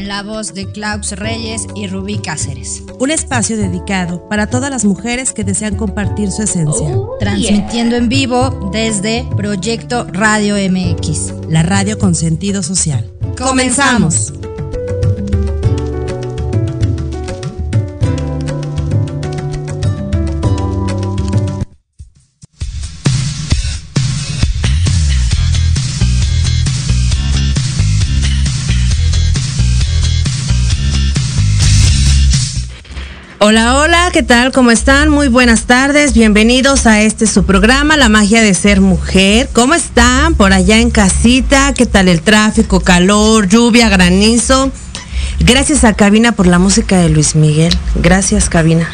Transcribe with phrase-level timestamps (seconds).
[0.00, 2.82] en la voz de Klaus Reyes y Rubí Cáceres.
[2.98, 6.88] Un espacio dedicado para todas las mujeres que desean compartir su esencia.
[6.88, 11.34] Oh, Transmitiendo en vivo desde Proyecto Radio MX.
[11.50, 13.10] La radio con sentido social.
[13.36, 14.32] Comenzamos.
[33.42, 34.52] Hola, hola, ¿qué tal?
[34.52, 35.08] ¿Cómo están?
[35.08, 39.48] Muy buenas tardes, bienvenidos a este su programa, La magia de ser mujer.
[39.54, 41.72] ¿Cómo están por allá en casita?
[41.72, 44.70] ¿Qué tal el tráfico, calor, lluvia, granizo?
[45.38, 47.74] Gracias a Cabina por la música de Luis Miguel.
[47.94, 48.86] Gracias, Cabina.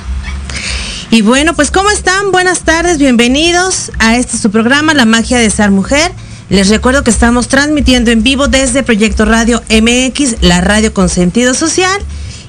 [1.11, 2.31] Y bueno, pues ¿cómo están?
[2.31, 6.13] Buenas tardes, bienvenidos a este su programa, La magia de ser mujer.
[6.51, 11.53] Les recuerdo que estamos transmitiendo en vivo desde Proyecto Radio MX, la radio con sentido
[11.53, 12.01] social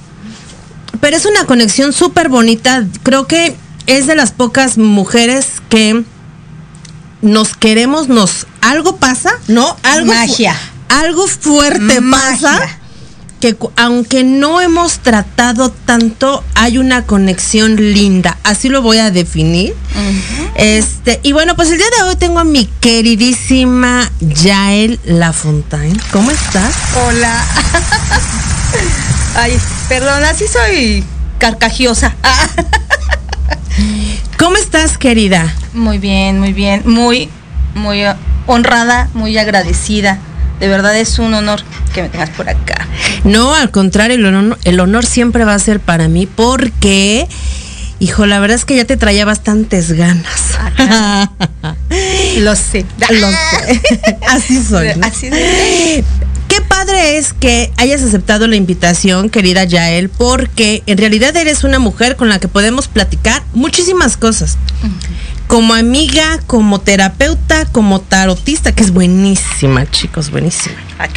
[1.02, 2.86] Pero es una conexión súper bonita.
[3.04, 6.04] Creo que es de las pocas mujeres que
[7.24, 9.76] nos queremos, nos algo pasa, ¿no?
[9.82, 10.56] Algo magia.
[10.90, 12.80] Algo fuerte pasa
[13.40, 18.38] que aunque no hemos tratado tanto, hay una conexión linda.
[18.44, 19.76] Así lo voy a definir.
[20.56, 26.00] Este, y bueno, pues el día de hoy tengo a mi queridísima Yael Lafontaine.
[26.12, 26.74] ¿Cómo estás?
[27.06, 27.44] Hola.
[29.36, 29.60] Ay,
[29.90, 31.04] perdón, así soy
[31.38, 32.16] carcajiosa.
[34.38, 35.54] ¿Cómo estás, querida?
[35.74, 37.30] Muy bien, muy bien, muy,
[37.76, 38.02] muy
[38.48, 40.20] honrada, muy agradecida.
[40.60, 41.62] De verdad es un honor
[41.94, 42.88] que me tengas por acá.
[43.24, 44.16] No, al contrario,
[44.64, 47.28] el honor, siempre va a ser para mí porque,
[48.00, 50.58] hijo, la verdad es que ya te traía bastantes ganas.
[52.40, 52.86] Lo sé.
[53.10, 53.82] Lo sé.
[54.28, 54.90] Así soy.
[55.02, 56.04] Así soy
[56.54, 61.80] qué padre es que hayas aceptado la invitación, querida Yael, porque en realidad eres una
[61.80, 64.60] mujer con la que podemos platicar muchísimas cosas.
[65.54, 70.76] Como amiga, como terapeuta, como tarotista, que es buenísima, chicos, buenísima.
[70.98, 71.08] Ah,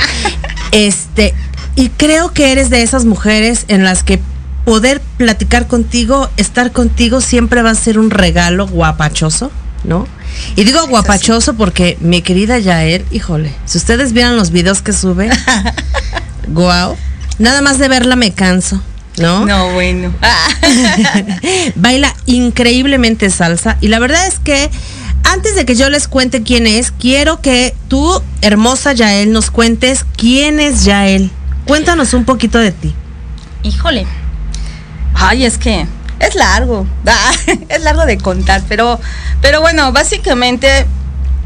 [0.72, 1.34] este,
[1.74, 4.18] y creo que eres de esas mujeres en las que
[4.64, 9.50] poder platicar contigo, estar contigo siempre va a ser un regalo guapachoso,
[9.84, 10.08] ¿no?
[10.54, 15.28] Y digo guapachoso porque mi querida Yael, híjole, si ustedes vieran los videos que sube,
[16.48, 16.96] guau,
[17.38, 18.80] nada más de verla me canso.
[19.18, 19.46] ¿No?
[19.46, 20.12] No, bueno.
[21.74, 24.70] Baila increíblemente salsa y la verdad es que
[25.24, 30.04] antes de que yo les cuente quién es, quiero que tú, hermosa Yael, nos cuentes
[30.16, 31.30] quién es Yael.
[31.66, 32.94] Cuéntanos un poquito de ti.
[33.62, 34.06] Híjole.
[35.14, 35.86] Ay, es que
[36.20, 36.86] es largo,
[37.68, 39.00] es largo de contar, pero,
[39.40, 40.86] pero bueno, básicamente,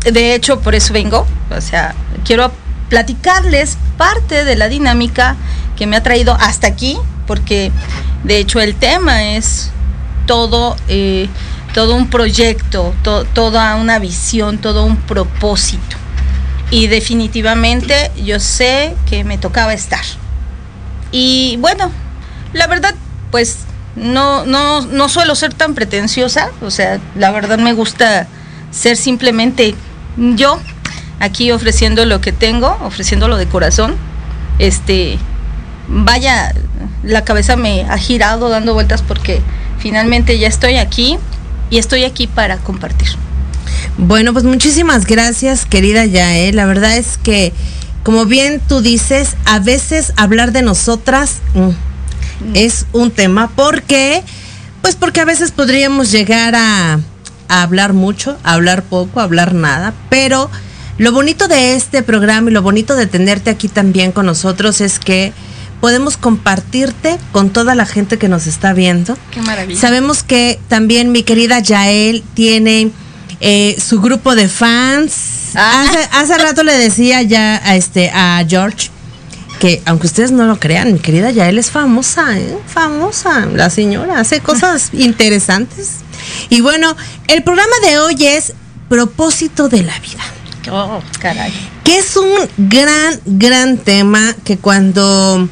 [0.04, 2.52] de hecho, por eso vengo, o sea, quiero
[2.90, 5.36] platicarles parte de la dinámica
[5.76, 7.72] que me ha traído hasta aquí, porque
[8.24, 9.70] de hecho el tema es
[10.26, 11.28] todo, eh,
[11.72, 12.94] todo un proyecto,
[13.32, 15.96] toda una visión, todo un propósito.
[16.70, 20.04] Y definitivamente yo sé que me tocaba estar.
[21.10, 21.90] Y bueno,
[22.52, 22.94] la verdad,
[23.30, 23.60] pues
[23.96, 28.28] no, no, no suelo ser tan pretenciosa, o sea, la verdad me gusta
[28.70, 29.74] ser simplemente
[30.16, 30.60] yo,
[31.20, 33.94] aquí ofreciendo lo que tengo, ofreciéndolo de corazón.
[34.58, 35.18] Este,
[35.86, 36.52] vaya,
[37.04, 39.40] la cabeza me ha girado dando vueltas porque
[39.78, 41.18] finalmente ya estoy aquí
[41.70, 43.08] y estoy aquí para compartir.
[43.98, 46.56] Bueno, pues muchísimas gracias, querida Yael.
[46.56, 47.52] La verdad es que,
[48.02, 54.22] como bien tú dices, a veces hablar de nosotras mm, es un tema porque,
[54.80, 56.98] pues porque a veces podríamos llegar a,
[57.48, 60.50] a hablar mucho, a hablar poco, a hablar nada, pero
[61.00, 64.98] lo bonito de este programa y lo bonito de tenerte aquí también con nosotros es
[64.98, 65.32] que
[65.80, 69.16] podemos compartirte con toda la gente que nos está viendo.
[69.30, 69.80] Qué maravilla.
[69.80, 72.90] Sabemos que también mi querida Yael tiene
[73.40, 75.52] eh, su grupo de fans.
[75.54, 75.86] Ah.
[75.88, 78.90] Hace, hace rato le decía ya a, este, a George
[79.58, 82.58] que, aunque ustedes no lo crean, mi querida Yael es famosa, ¿eh?
[82.66, 83.46] famosa.
[83.46, 86.00] La señora hace cosas interesantes.
[86.50, 86.94] Y bueno,
[87.26, 88.52] el programa de hoy es
[88.90, 90.39] Propósito de la Vida
[90.70, 91.52] Oh, caray.
[91.84, 95.48] que es un gran, gran tema que cuando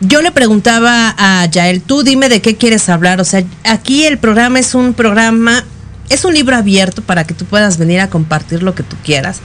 [0.00, 4.18] yo le preguntaba a Yael, tú dime de qué quieres hablar, o sea, aquí el
[4.18, 5.64] programa es un programa,
[6.10, 9.38] es un libro abierto para que tú puedas venir a compartir lo que tú quieras,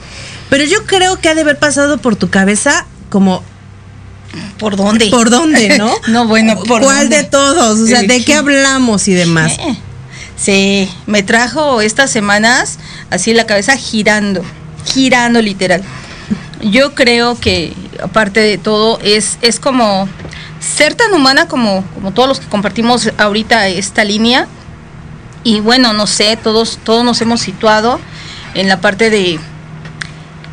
[0.50, 3.42] pero yo creo que ha de haber pasado por tu cabeza como,
[4.58, 5.06] ¿Por dónde?
[5.10, 5.92] ¿por dónde, no?
[6.08, 7.16] No, bueno, ¿por ¿Cuál dónde?
[7.18, 7.78] de todos?
[7.80, 9.52] O sea, ¿de qué hablamos y demás?
[10.36, 12.78] Sí, me trajo estas semanas
[13.10, 14.42] así la cabeza girando,
[14.86, 15.82] girando literal.
[16.60, 20.08] Yo creo que aparte de todo es, es como
[20.60, 24.46] ser tan humana como, como todos los que compartimos ahorita esta línea.
[25.44, 27.98] Y bueno, no sé, todos, todos nos hemos situado
[28.54, 29.40] en la parte de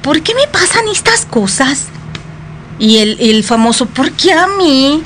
[0.02, 1.88] ¿por qué me pasan estas cosas?
[2.80, 5.04] Y el, el famoso, ¿por qué a mí?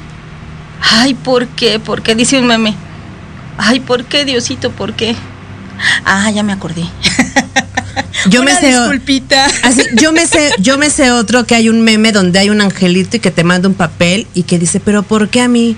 [0.79, 1.79] Ay, ¿por qué?
[1.79, 2.15] ¿Por qué?
[2.15, 2.75] Dice un meme.
[3.57, 4.71] Ay, ¿por qué, Diosito?
[4.71, 5.15] ¿Por qué?
[6.05, 6.85] Ah, ya me acordé.
[8.29, 9.45] Yo me sé- disculpita.
[9.63, 12.61] Así, yo me sé, yo me sé otro que hay un meme donde hay un
[12.61, 15.75] angelito y que te manda un papel y que dice, pero ¿por qué a mí?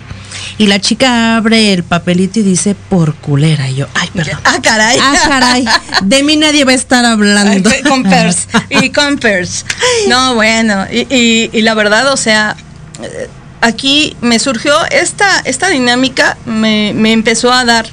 [0.58, 3.70] Y la chica abre el papelito y dice, por culera.
[3.70, 4.40] Y yo, ay, perdón.
[4.44, 4.98] Ah, caray.
[5.02, 5.66] Ah, caray.
[6.04, 7.70] De mí nadie va a estar hablando.
[7.88, 8.48] Compers.
[8.70, 9.66] Y compers.
[10.08, 10.86] No, bueno.
[10.92, 12.56] Y, y- y la verdad, o sea,
[13.02, 13.30] eh,
[13.62, 17.88] aquí me surgió esta, esta dinámica, me, me empezó a dar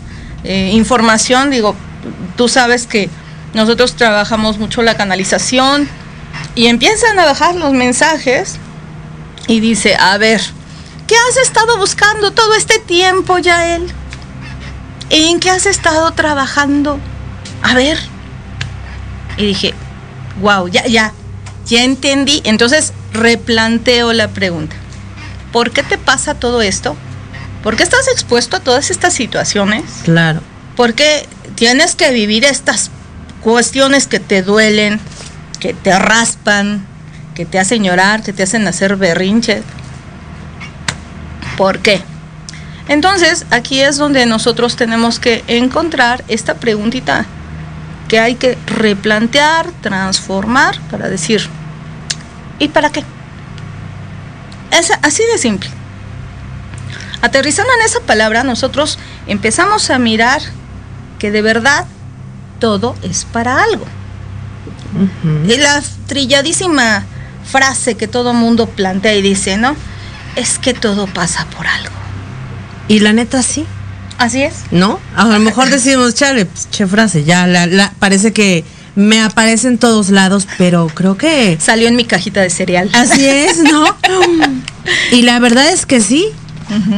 [0.44, 1.50] eh, información.
[1.50, 1.74] Digo,
[2.36, 3.08] tú sabes que
[3.54, 5.88] nosotros trabajamos mucho la canalización
[6.54, 8.56] y empiezan a bajar los mensajes
[9.46, 10.40] y dice, a ver,
[11.06, 13.92] ¿qué has estado buscando todo este tiempo, Yael?
[15.10, 16.98] ¿En qué has estado trabajando?
[17.62, 17.98] A ver.
[19.36, 19.74] Y dije,
[20.40, 21.12] wow, ya, ya,
[21.66, 22.40] ya entendí.
[22.44, 24.76] Entonces replanteo la pregunta.
[25.52, 26.96] ¿Por qué te pasa todo esto?
[27.62, 29.84] ¿Por qué estás expuesto a todas estas situaciones?
[30.04, 30.40] Claro.
[30.76, 32.90] ¿Por qué tienes que vivir estas
[33.42, 35.00] cuestiones que te duelen,
[35.60, 36.84] que te raspan,
[37.34, 39.62] que te hacen llorar, que te hacen hacer berrinche?
[41.56, 42.02] ¿Por qué?
[42.88, 47.26] Entonces, aquí es donde nosotros tenemos que encontrar esta preguntita
[48.08, 51.48] que hay que replantear, transformar para decir,
[52.58, 53.04] ¿y para qué?
[54.70, 55.70] Es así de simple.
[57.22, 60.42] Aterrizando en esa palabra, nosotros empezamos a mirar
[61.18, 61.86] que de verdad
[62.62, 63.84] todo es para algo.
[65.48, 67.04] Y la trilladísima
[67.50, 69.74] frase que todo mundo plantea y dice, ¿no?
[70.36, 71.90] Es que todo pasa por algo.
[72.86, 73.66] Y la neta sí,
[74.18, 74.54] Así es.
[74.70, 75.00] ¿no?
[75.16, 78.64] A lo mejor decimos, chale, pues, che frase, ya la, la- parece que
[78.94, 82.88] me aparece en todos lados, pero creo que Salió en mi cajita de cereal.
[82.94, 83.84] así es, ¿no?
[85.10, 86.26] Y la verdad es que sí,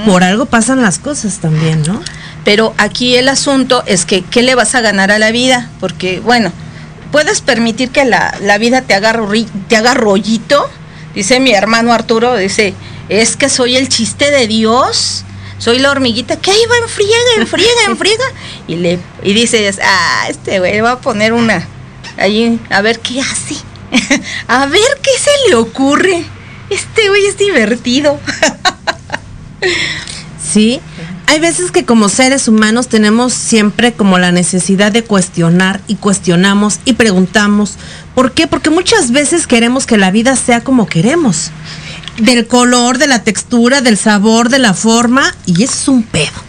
[0.05, 2.03] por algo pasan las cosas también, ¿no?
[2.45, 5.71] Pero aquí el asunto es que, ¿qué le vas a ganar a la vida?
[5.81, 6.53] Porque, bueno,
[7.11, 10.69] puedes permitir que la, la vida te haga, ri- te haga rollito.
[11.15, 12.75] Dice mi hermano Arturo, dice,
[13.09, 15.25] es que soy el chiste de Dios.
[15.57, 18.25] Soy la hormiguita que ahí va en friega, en friega, en friega.
[18.69, 21.67] Y, le, y dices, ah, este güey va a poner una
[22.19, 23.57] ahí, a ver qué hace.
[24.49, 26.25] a ver qué se le ocurre.
[26.69, 28.21] Este güey es divertido.
[30.53, 30.81] Sí.
[31.27, 36.81] Hay veces que como seres humanos tenemos siempre como la necesidad de cuestionar y cuestionamos
[36.85, 37.77] y preguntamos.
[38.15, 38.47] ¿Por qué?
[38.47, 41.51] Porque muchas veces queremos que la vida sea como queremos.
[42.19, 45.35] Del color, de la textura, del sabor, de la forma.
[45.47, 46.45] Y eso es un pedo.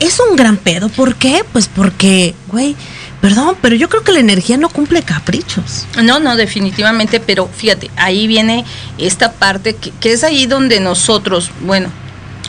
[0.00, 0.88] Es un gran pedo.
[0.88, 1.44] ¿Por qué?
[1.52, 2.76] Pues porque, güey,
[3.20, 5.86] perdón, pero yo creo que la energía no cumple caprichos.
[6.02, 8.64] No, no, definitivamente, pero fíjate, ahí viene
[8.98, 11.90] esta parte que, que es ahí donde nosotros, bueno,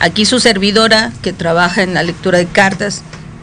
[0.00, 3.02] aquí su servidora que trabaja en la lectura de cartas,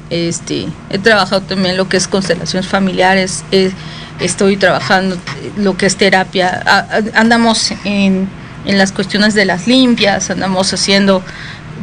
[0.09, 3.71] este, he trabajado también lo que es constelaciones familiares, eh,
[4.19, 5.17] estoy trabajando
[5.57, 8.27] lo que es terapia, a- a- andamos en,
[8.65, 11.23] en las cuestiones de las limpias, andamos haciendo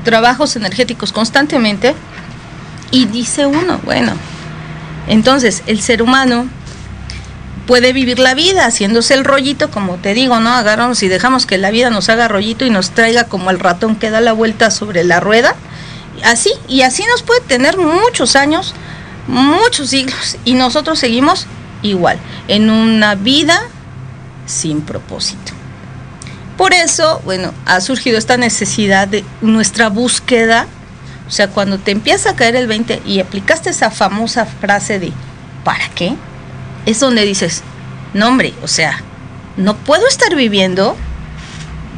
[0.04, 1.94] trabajos energéticos constantemente
[2.92, 4.12] y dice uno, bueno,
[5.08, 6.46] entonces el ser humano
[7.70, 10.52] puede vivir la vida haciéndose el rollito, como te digo, ¿no?
[10.52, 13.94] Agarramos y dejamos que la vida nos haga rollito y nos traiga como el ratón
[13.94, 15.54] que da la vuelta sobre la rueda.
[16.24, 18.74] Así, y así nos puede tener muchos años,
[19.28, 21.46] muchos siglos, y nosotros seguimos
[21.82, 23.60] igual, en una vida
[24.46, 25.52] sin propósito.
[26.56, 30.66] Por eso, bueno, ha surgido esta necesidad de nuestra búsqueda,
[31.28, 35.12] o sea, cuando te empieza a caer el 20 y aplicaste esa famosa frase de
[35.62, 36.16] ¿para qué?
[36.86, 37.62] Es donde dices,
[38.14, 39.02] no hombre, o sea,
[39.56, 40.96] no puedo estar viviendo,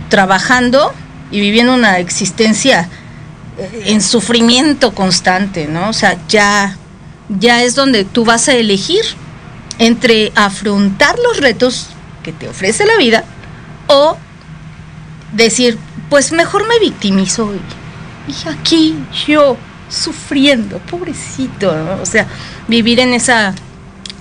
[0.09, 0.93] trabajando
[1.31, 2.89] y viviendo una existencia
[3.59, 5.89] eh, en sufrimiento constante, ¿no?
[5.89, 6.77] O sea, ya,
[7.29, 9.03] ya es donde tú vas a elegir
[9.79, 11.89] entre afrontar los retos
[12.23, 13.25] que te ofrece la vida
[13.89, 14.17] o
[15.33, 18.97] decir, pues mejor me victimizo y, aquí
[19.27, 19.57] yo
[19.89, 22.27] sufriendo, pobrecito, o sea,
[22.69, 23.55] vivir en esa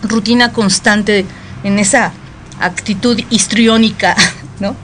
[0.04, 1.26] rutina constante,
[1.64, 2.12] en esa
[2.60, 4.16] actitud histriónica,
[4.60, 4.76] ¿no?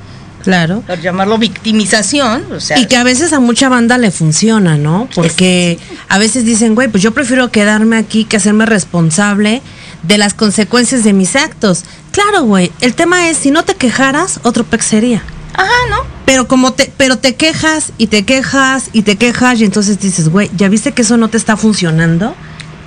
[0.43, 0.81] Claro.
[0.87, 2.79] Por llamarlo victimización, o sea.
[2.79, 5.09] Y que a veces a mucha banda le funciona, ¿no?
[5.13, 9.61] Porque a veces dicen, güey, pues yo prefiero quedarme aquí que hacerme responsable
[10.03, 11.83] de las consecuencias de mis actos.
[12.11, 15.21] Claro, güey, el tema es, si no te quejaras, otro pez sería.
[15.53, 15.97] Ajá, ¿no?
[16.25, 20.29] Pero como te, pero te quejas y te quejas y te quejas y entonces dices,
[20.29, 22.35] güey, ¿ya viste que eso no te está funcionando?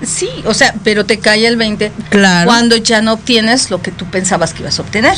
[0.03, 2.47] Sí, o sea, pero te cae el 20 Claro.
[2.47, 5.17] cuando ya no obtienes lo que tú pensabas que ibas a obtener.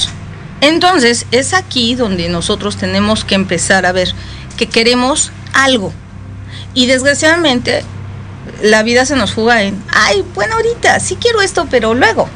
[0.61, 4.13] Entonces, es aquí donde nosotros tenemos que empezar a ver
[4.57, 5.93] que queremos algo.
[6.75, 7.85] Y desgraciadamente,
[8.63, 12.29] la vida se nos fuga en, ay, bueno, ahorita sí quiero esto, pero luego.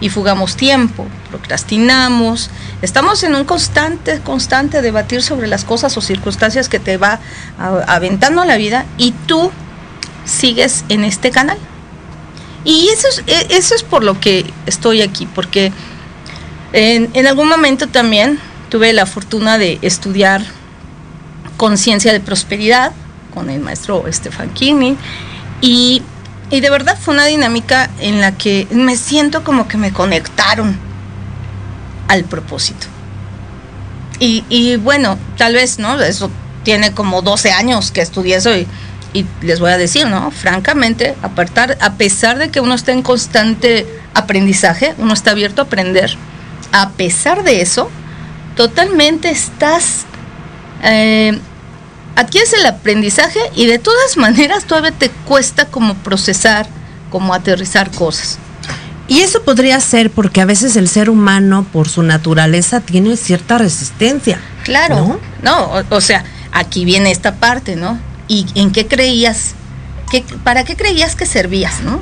[0.00, 2.50] Y fugamos tiempo, procrastinamos,
[2.82, 7.20] estamos en un constante, constante debatir sobre las cosas o circunstancias que te va
[7.86, 9.50] aventando la vida y tú
[10.24, 11.58] sigues en este canal.
[12.64, 15.72] Y eso es, e- eso es por lo que estoy aquí, porque
[16.72, 18.38] en, en algún momento también
[18.70, 20.42] tuve la fortuna de estudiar
[21.56, 22.92] conciencia de prosperidad
[23.32, 24.96] con el maestro Stefan Kini
[25.60, 26.02] y,
[26.50, 30.76] y de verdad fue una dinámica en la que me siento como que me conectaron
[32.08, 32.86] al propósito.
[34.20, 36.00] Y, y bueno, tal vez, ¿no?
[36.00, 36.30] Eso
[36.62, 38.66] tiene como 12 años que estudié eso y,
[39.14, 40.30] y les voy a decir, ¿no?
[40.32, 45.64] Francamente, apartar, a pesar de que uno está en constante aprendizaje, uno está abierto a
[45.66, 46.16] aprender,
[46.72, 47.88] a pesar de eso,
[48.56, 50.04] totalmente estás,
[50.82, 51.38] eh,
[52.16, 56.66] adquieres el aprendizaje y de todas maneras todavía te cuesta como procesar,
[57.08, 58.38] como aterrizar cosas.
[59.06, 63.58] Y eso podría ser porque a veces el ser humano, por su naturaleza, tiene cierta
[63.58, 64.40] resistencia.
[64.64, 68.00] Claro, no, o, o sea, aquí viene esta parte, ¿no?
[68.28, 69.54] ¿Y en qué creías?
[70.10, 72.00] ¿Qué, ¿Para qué creías que servías, no?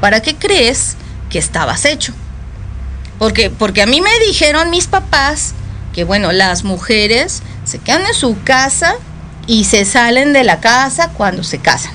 [0.00, 0.96] ¿Para qué crees
[1.30, 2.12] que estabas hecho?
[3.18, 5.54] Porque, porque a mí me dijeron mis papás
[5.92, 8.94] que, bueno, las mujeres se quedan en su casa
[9.46, 11.92] y se salen de la casa cuando se casan.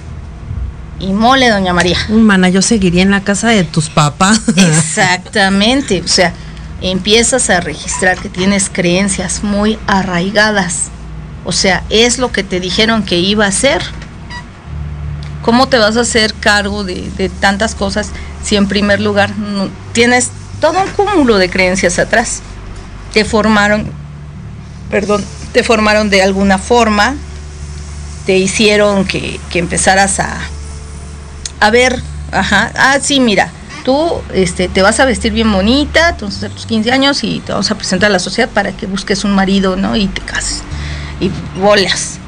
[0.99, 1.97] Y mole, doña María.
[2.09, 4.41] Mana, yo seguiría en la casa de tus papás.
[4.55, 6.33] Exactamente, o sea,
[6.81, 10.89] empiezas a registrar que tienes creencias muy arraigadas.
[11.45, 13.81] O sea, es lo que te dijeron que iba a ser.
[15.41, 18.09] ¿Cómo te vas a hacer cargo de, tantas cosas
[18.43, 20.29] si en primer lugar no- tienes
[20.61, 22.41] todo un cúmulo de creencias atrás?
[23.11, 23.91] Te formaron,
[24.89, 27.15] perdón, te formaron de alguna forma,
[28.25, 30.37] te hicieron que, que empezaras a,
[31.59, 32.01] a ver,
[32.31, 33.51] ajá, ah, sí, mira,
[33.83, 37.51] tú este, te vas a vestir bien bonita, entonces a tus 15 años y te
[37.51, 39.95] vamos a presentar a la sociedad para que busques un marido, ¿no?
[39.95, 40.63] Y te cases.
[41.19, 42.19] Y bolas.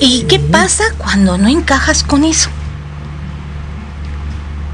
[0.00, 2.50] ¿Y qué pasa cuando no encajas con eso?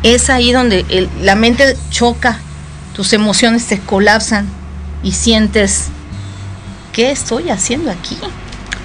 [0.02, 2.38] Es ahí donde el- la mente choca,
[2.94, 4.46] tus emociones te colapsan
[5.02, 5.86] y sientes,
[6.92, 8.18] ¿qué estoy haciendo aquí?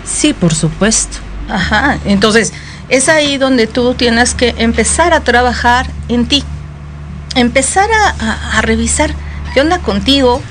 [0.05, 1.17] Sí, por supuesto.
[1.49, 2.53] Ajá, entonces
[2.89, 6.43] es ahí donde tú tienes que empezar a trabajar en ti,
[7.35, 9.13] empezar a, a- a revisar
[9.53, 10.41] qué onda contigo,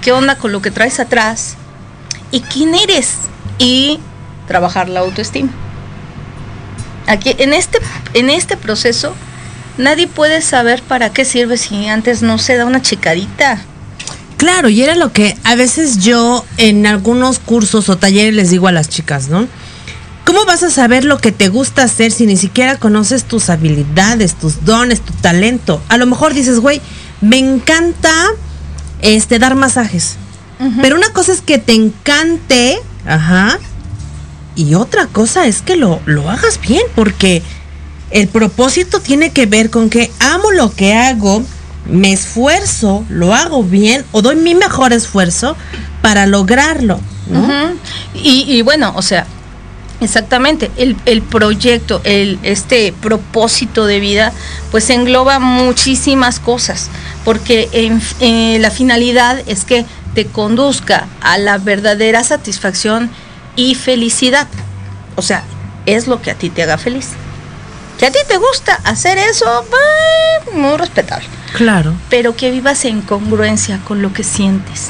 [0.00, 1.56] qué onda con lo que traes atrás
[2.32, 3.14] y quién eres
[3.58, 4.00] y
[4.48, 5.50] trabajar la autoestima.
[7.06, 7.78] Aquí en este
[8.14, 9.14] en este proceso
[9.78, 13.62] nadie puede saber para qué sirve si antes no se da una checadita.
[14.36, 18.66] Claro, y era lo que a veces yo en algunos cursos o talleres les digo
[18.66, 19.46] a las chicas, ¿no?
[20.24, 24.34] ¿Cómo vas a saber lo que te gusta hacer si ni siquiera conoces tus habilidades,
[24.34, 25.82] tus dones, tu talento?
[25.88, 26.80] A lo mejor dices, güey,
[27.20, 28.12] me encanta
[29.00, 30.16] este dar masajes.
[30.80, 33.58] Pero una cosa es que te encante, ajá,
[34.54, 37.42] y otra cosa es que lo, lo hagas bien, porque
[38.10, 41.42] el propósito tiene que ver con que amo lo que hago,
[41.86, 45.56] me esfuerzo, lo hago bien o doy mi mejor esfuerzo
[46.02, 47.00] para lograrlo.
[47.28, 47.40] ¿no?
[47.40, 47.76] Ujú.
[48.14, 49.26] y, y bueno, o sea,
[50.00, 54.32] exactamente, el, el proyecto, el, este propósito de vida,
[54.70, 56.88] pues engloba muchísimas cosas,
[57.24, 63.10] porque en- eh, la finalidad es que te conduzca a la verdadera satisfacción
[63.56, 64.48] y felicidad.
[65.16, 65.44] O sea,
[65.86, 67.08] es lo que a ti te haga feliz.
[67.98, 71.26] Si a ti te gusta hacer eso, bah, muy respetable.
[71.54, 71.94] Claro.
[72.08, 74.88] Pero que vivas en congruencia con lo que sientes.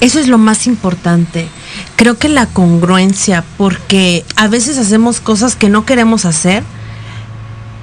[0.00, 1.48] Eso es lo más importante.
[1.96, 6.62] Creo que la congruencia, porque a veces hacemos cosas que no queremos hacer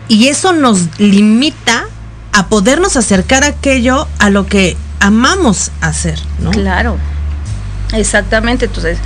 [0.07, 1.85] y eso nos limita
[2.33, 6.51] a podernos acercar a aquello a lo que amamos hacer, ¿no?
[6.51, 6.97] Claro,
[7.93, 8.65] exactamente.
[8.65, 8.97] Entonces,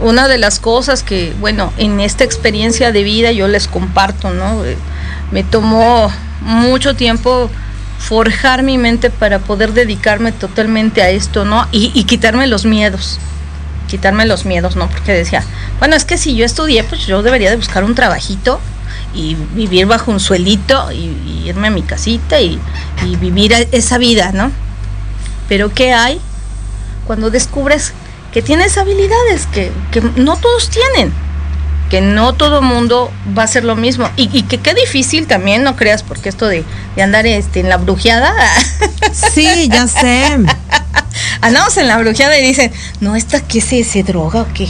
[0.00, 4.64] una de las cosas que, bueno, en esta experiencia de vida yo les comparto, ¿no?
[4.64, 4.76] Eh,
[5.30, 7.50] Me tomó mucho tiempo
[7.98, 11.66] forjar mi mente para poder dedicarme totalmente a esto, ¿no?
[11.72, 13.18] Y, quitarme los miedos.
[13.88, 14.88] Quitarme los miedos, ¿no?
[14.88, 15.42] Porque decía,
[15.78, 18.60] bueno, es que si yo estudié, pues yo debería de buscar un trabajito
[19.14, 22.60] y vivir bajo un suelito y, irme a mi casita y,
[23.20, 24.50] vivir a- esa vida, ¿no?
[25.48, 26.20] Pero ¿qué hay
[27.06, 27.92] cuando descubres
[28.32, 31.12] que tienes habilidades que, que no todos tienen?
[31.90, 34.10] Que no todo mundo va a hacer lo mismo.
[34.16, 36.64] Y, y que qué difícil también, no creas, porque esto de,
[36.96, 38.34] de andar este, en la brujeada,
[39.12, 40.38] Sí, ya sé.
[41.40, 44.68] andamos en la brujeada y dicen, no, esta qué se, se droga o qué.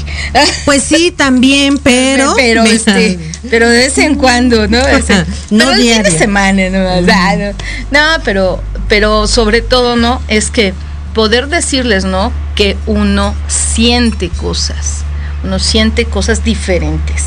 [0.64, 2.34] Pues sí, también, pero.
[2.36, 3.18] pero, este,
[3.50, 4.78] pero de vez en cuando, ¿no?
[4.78, 6.98] O sea, No pero el fin de semana, ¿no?
[6.98, 7.56] O sea, no,
[7.90, 10.20] No, pero, pero sobre todo, ¿no?
[10.28, 10.74] Es que
[11.14, 12.32] poder decirles, ¿no?
[12.54, 15.04] Que uno siente cosas,
[15.44, 17.26] uno siente cosas diferentes.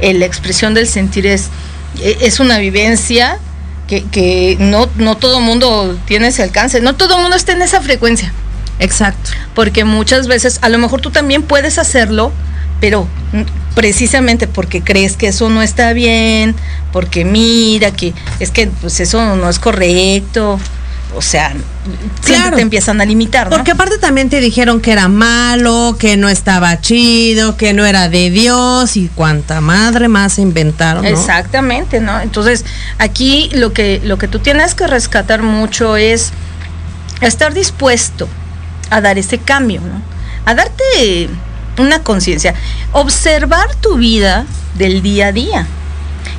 [0.00, 1.48] Eh, la expresión del sentir es,
[2.00, 3.38] eh, es una vivencia
[3.86, 7.80] que, que no, no todo mundo tiene ese alcance, no todo mundo está en esa
[7.80, 8.32] frecuencia
[8.78, 9.30] Exacto.
[9.54, 12.32] porque muchas veces a lo mejor tú también puedes hacerlo,
[12.80, 13.06] pero
[13.74, 16.54] precisamente porque crees que eso no está bien,
[16.92, 20.58] porque mira que es que pues eso no es correcto,
[21.14, 21.52] o sea,
[22.24, 22.56] Claro.
[22.56, 23.56] te empiezan a limitar, ¿no?
[23.56, 28.08] Porque aparte también te dijeron que era malo, que no estaba chido, que no era
[28.08, 31.08] de Dios y cuánta madre más se inventaron, ¿no?
[31.08, 32.20] Exactamente, ¿no?
[32.20, 32.64] Entonces,
[32.98, 36.30] aquí lo que, lo que tú tienes que rescatar mucho es
[37.20, 38.28] estar dispuesto
[38.90, 40.00] a dar ese cambio, ¿no?
[40.44, 41.28] A darte
[41.78, 42.54] una conciencia,
[42.92, 44.44] observar tu vida
[44.74, 45.66] del día a día.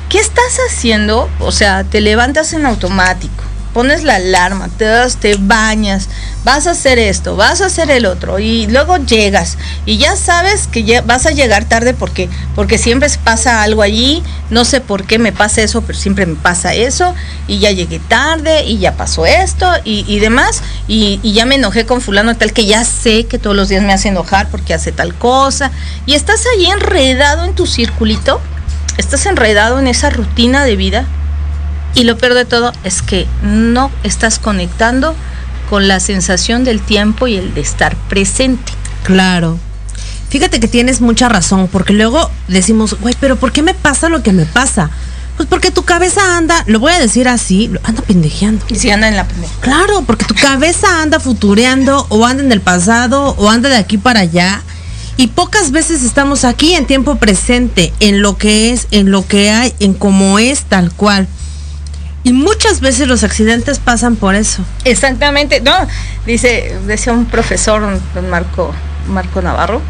[0.08, 1.28] ¿Qué estás haciendo?
[1.40, 3.42] O sea, te levantas en automático,
[3.74, 6.08] pones la alarma, te, das, te bañas,
[6.44, 10.68] vas a hacer esto, vas a hacer el otro y luego llegas y ya sabes
[10.68, 15.04] que ya vas a llegar tarde porque porque siempre pasa algo allí, no sé por
[15.04, 17.14] qué me pasa eso, pero siempre me pasa eso
[17.48, 21.56] y ya llegué tarde y ya pasó esto y, y demás y, y ya me
[21.56, 24.72] enojé con fulano tal que ya sé que todos los días me hace enojar porque
[24.72, 25.72] hace tal cosa
[26.06, 28.40] y estás ahí enredado en tu circulito,
[28.98, 31.06] estás enredado en esa rutina de vida
[31.94, 35.14] y lo peor de todo es que no estás conectando
[35.70, 38.72] con la sensación del tiempo y el de estar presente.
[39.02, 39.58] Claro.
[40.28, 44.22] Fíjate que tienes mucha razón, porque luego decimos, güey, pero ¿por qué me pasa lo
[44.22, 44.90] que me pasa?
[45.36, 48.64] Pues porque tu cabeza anda, lo voy a decir así, anda pendejeando.
[48.68, 49.52] Y si anda en la pendeja.
[49.60, 53.98] Claro, porque tu cabeza anda futureando o anda en el pasado o anda de aquí
[53.98, 54.62] para allá.
[55.16, 59.50] Y pocas veces estamos aquí en tiempo presente, en lo que es, en lo que
[59.50, 61.28] hay, en cómo es tal cual.
[62.24, 64.64] Y muchas veces los accidentes pasan por eso.
[64.84, 65.74] Exactamente, no,
[66.26, 68.74] dice, decía un profesor, don Marco,
[69.08, 69.82] Marco Navarro,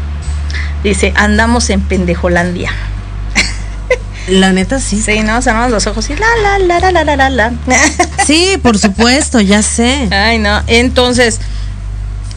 [0.83, 2.71] dice, andamos en pendejolandia.
[4.27, 5.01] La neta sí.
[5.01, 5.41] Sí, ¿no?
[5.41, 7.53] Cerramos los ojos y la, la, la, la, la, la, la.
[8.25, 10.09] Sí, por supuesto, ya sé.
[10.11, 10.61] Ay, no.
[10.67, 11.39] Entonces,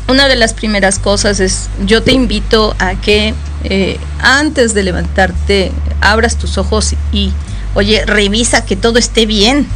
[0.07, 3.35] una de las primeras cosas es, yo te invito a que
[3.65, 7.33] eh, antes de levantarte, abras tus ojos y,
[7.75, 9.67] oye, revisa que todo esté bien.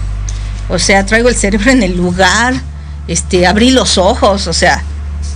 [0.69, 2.55] O sea, traigo el cerebro en el lugar,
[3.09, 4.83] este, abrí los ojos, o sea,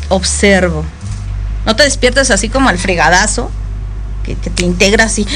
[0.08, 0.84] observo.
[1.64, 3.50] No te despiertas así como al fregadazo,
[4.24, 5.26] que, te integras y,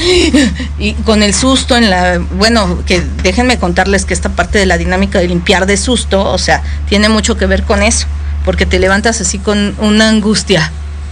[0.79, 4.77] y con el susto en la, bueno, que déjenme contarles que esta parte de la
[4.77, 8.07] dinámica de limpiar de susto, o sea, tiene mucho que ver con eso,
[8.43, 10.71] porque te levantas así con una angustia,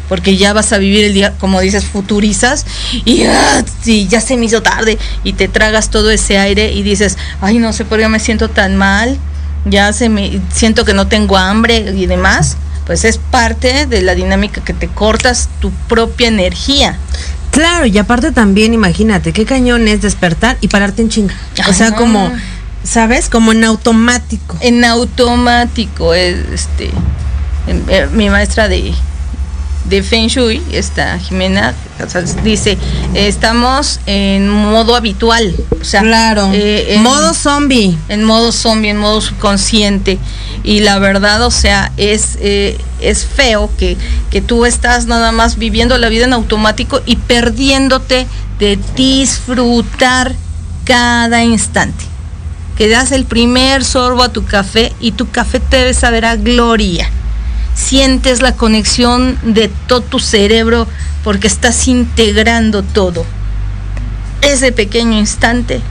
[0.10, 2.66] porque ya vas a vivir el día, como dices, futurizas
[3.06, 6.84] y ah, sí, ya se me hizo tarde y te tragas todo ese aire y
[6.84, 9.18] dices, ay, no sé por qué me siento tan mal,
[9.66, 12.58] ya se me siento que no tengo hambre y demás.
[12.86, 16.98] Pues es parte de la dinámica que te cortas tu propia energía.
[17.52, 21.36] Claro, y aparte también, imagínate, qué cañón es despertar y pararte en chinga.
[21.68, 21.96] O sea, Ajá.
[21.98, 22.32] como
[22.84, 23.30] ¿sabes?
[23.30, 24.58] Como en automático.
[24.62, 26.92] En automático, este,
[27.68, 28.94] eh, mi maestra de,
[29.86, 31.74] de Feng Shui, esta Jimena,
[32.44, 32.78] dice,
[33.14, 35.56] estamos en modo habitual.
[35.82, 36.52] O sea, claro.
[36.54, 37.98] Eh, en, modo zombie.
[38.08, 40.20] En modo zombie, en modo subconsciente.
[40.64, 43.98] Y la verdad, o sea, es, eh, es feo que,
[44.30, 48.28] que tú estás nada más viviendo la vida en automático y perdiéndote
[48.60, 50.36] de disfrutar
[50.86, 52.06] cada instante.
[52.78, 56.36] Que das el primer sorbo a tu café y tu café te debe saber a
[56.36, 57.10] gloria
[57.76, 60.88] sientes la conexión de todo tu cerebro
[61.24, 63.26] porque estás integrando todo.
[64.42, 65.82] Ese pequeño instante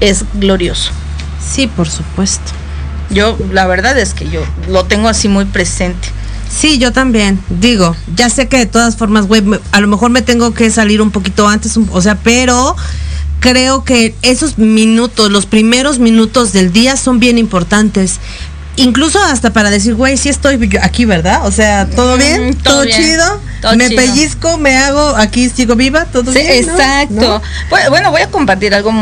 [0.00, 0.90] es glorioso.
[1.40, 2.52] Sí, por supuesto.
[3.10, 6.08] Yo, la verdad es que yo lo tengo así muy presente.
[6.50, 7.40] Sí, yo también.
[7.48, 9.42] Digo, ya sé que de todas formas, güey,
[9.72, 12.76] a lo mejor me tengo que salir un poquito antes, o sea, pero
[13.40, 18.18] creo que esos minutos, los primeros minutos del día son bien importantes
[18.76, 21.46] incluso hasta para decir, güey, sí estoy aquí, ¿verdad?
[21.46, 22.54] O sea, ¿todo mm, bien?
[22.54, 23.40] ¿Todo, chido?
[23.76, 26.68] me pellizco, me hago, aquí sigo viva, todo sí, bien.
[26.68, 27.42] Exacto.
[27.90, 28.92] Bueno, voy a compartir algo,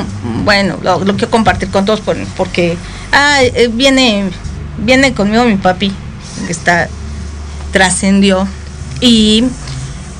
[0.44, 2.00] bueno, lo, quiero compartir con todos
[2.36, 2.76] porque
[3.12, 4.30] ah, eh, viene,
[4.78, 5.92] viene conmigo mi papi,
[6.46, 6.88] que está,
[7.72, 8.48] trascendió.
[9.00, 9.44] Y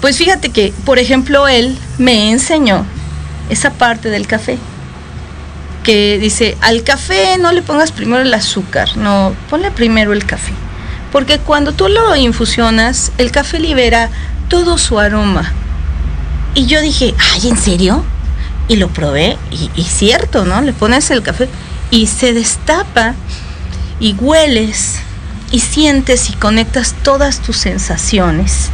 [0.01, 2.85] pues fíjate que, por ejemplo, él me enseñó
[3.49, 4.59] esa parte del café
[5.85, 10.53] que dice, al café no le pongas primero el azúcar, no, ponle primero el café.
[11.12, 14.11] Porque cuando tú lo infusionas, el café libera
[14.49, 15.53] todo su aroma.
[16.57, 18.05] Y yo dije, ay, ¿en serio?
[18.66, 20.61] Y lo probé, y, y cierto, ¿no?
[20.62, 21.49] Le pones el café
[21.90, 23.14] y se destapa
[24.01, 24.97] y hueles
[25.53, 28.70] y sientes y conectas todas tus sensaciones.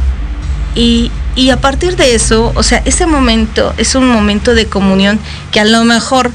[0.73, 5.19] Y, y, a partir de eso, o sea, ese momento es un momento de comunión
[5.51, 6.31] que a lo mejor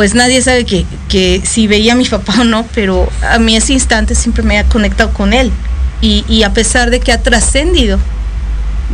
[0.00, 3.54] pues nadie sabe que, que, si veía a mi papá o no, pero a mí
[3.54, 5.52] ese instante siempre me ha conectado con él.
[6.00, 7.98] Y, y a pesar de que ha trascendido,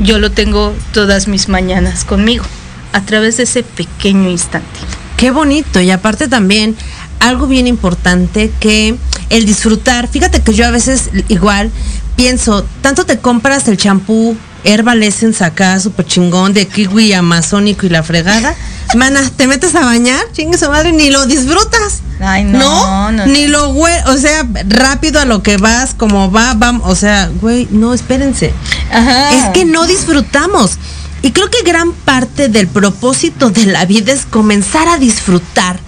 [0.03, 2.45] yo lo tengo todas mis mañanas conmigo,
[2.93, 4.81] a través de ese pequeño instante.
[5.17, 6.75] Qué bonito, y aparte también
[7.21, 8.97] algo bien importante que
[9.31, 11.71] el disfrutar, fíjate que yo a veces igual
[12.17, 14.37] pienso, tanto te compras el champú
[14.67, 18.55] Herbal Essence acá, súper chingón, de kiwi amazónico y la fregada.
[18.95, 22.03] Mana, te metes a bañar, chingue su madre, ni lo disfrutas.
[22.21, 23.13] Ay, no.
[23.13, 26.95] No, ni lo güey, o sea, rápido a lo que vas, como va, vamos, o
[26.95, 28.53] sea, güey, no, espérense.
[28.91, 29.33] Ajá.
[29.33, 30.79] Es que no disfrutamos.
[31.23, 35.79] Y creo que gran parte del propósito de la vida es comenzar a disfrutar.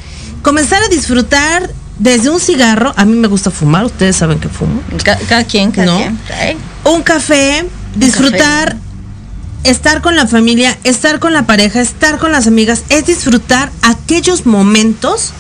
[0.42, 4.80] Comenzar a disfrutar desde un cigarro, a mí me gusta fumar, ustedes saben que fumo.
[5.04, 6.18] Cada, quien, cada quien.
[6.84, 7.66] Un café,
[7.98, 8.76] disfrutar
[9.64, 14.46] estar con la familia, estar con la pareja, estar con las amigas, es disfrutar aquellos
[14.46, 15.32] momentos,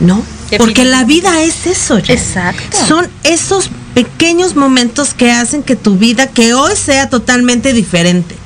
[0.00, 0.22] ¿no?
[0.58, 1.98] Porque la vida es eso.
[1.98, 2.76] Exacto.
[2.86, 8.36] Son esos pequeños momentos que hacen que tu vida, que hoy sea totalmente diferente.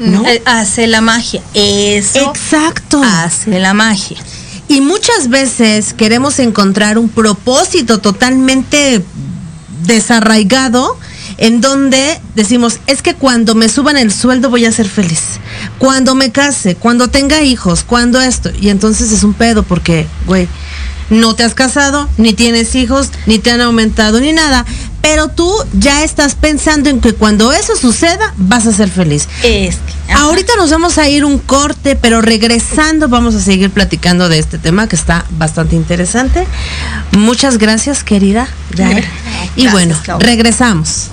[0.00, 0.26] ¿no?
[0.26, 1.40] Eh, hace la magia.
[1.54, 2.30] Eso.
[2.30, 3.00] Exacto.
[3.04, 4.16] Hace la magia.
[4.66, 9.04] Y muchas veces queremos encontrar un propósito totalmente
[9.86, 10.98] desarraigado
[11.38, 15.40] en donde decimos, es que cuando me suban el sueldo voy a ser feliz.
[15.78, 18.50] Cuando me case, cuando tenga hijos, cuando esto.
[18.60, 20.48] Y entonces es un pedo porque, güey,
[21.10, 24.64] no te has casado, ni tienes hijos, ni te han aumentado, ni nada.
[25.02, 29.28] Pero tú ya estás pensando en que cuando eso suceda vas a ser feliz.
[29.42, 29.76] Es
[30.12, 34.58] Ahorita nos vamos a ir un corte, pero regresando vamos a seguir platicando de este
[34.58, 36.46] tema que está bastante interesante.
[37.12, 38.48] Muchas gracias, querida.
[39.56, 41.10] y bueno, regresamos.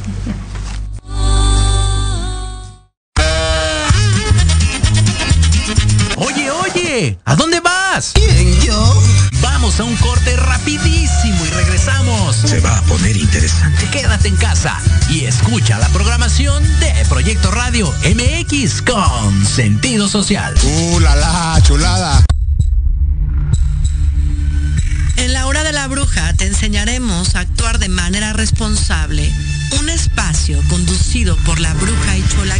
[7.25, 8.11] ¿A dónde vas?
[8.13, 9.03] ¿Quién, yo?
[9.41, 12.35] Vamos a un corte rapidísimo y regresamos.
[12.35, 13.89] Se va a poner interesante.
[13.89, 14.77] Quédate en casa
[15.09, 20.53] y escucha la programación de Proyecto Radio MX con sentido social.
[20.63, 22.23] ¡Uh, la, la chulada!
[25.17, 29.33] En la hora de la bruja te enseñaremos a actuar de manera responsable.
[29.79, 32.59] Un espacio conducido por la bruja y chola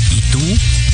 [0.11, 0.39] ¿Y tú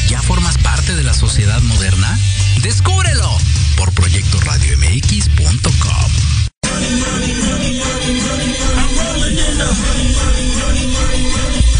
[0.07, 2.17] ya formas parte de la sociedad moderna?
[2.61, 3.37] Descúbrelo
[3.75, 6.11] por proyectoradiomx.com.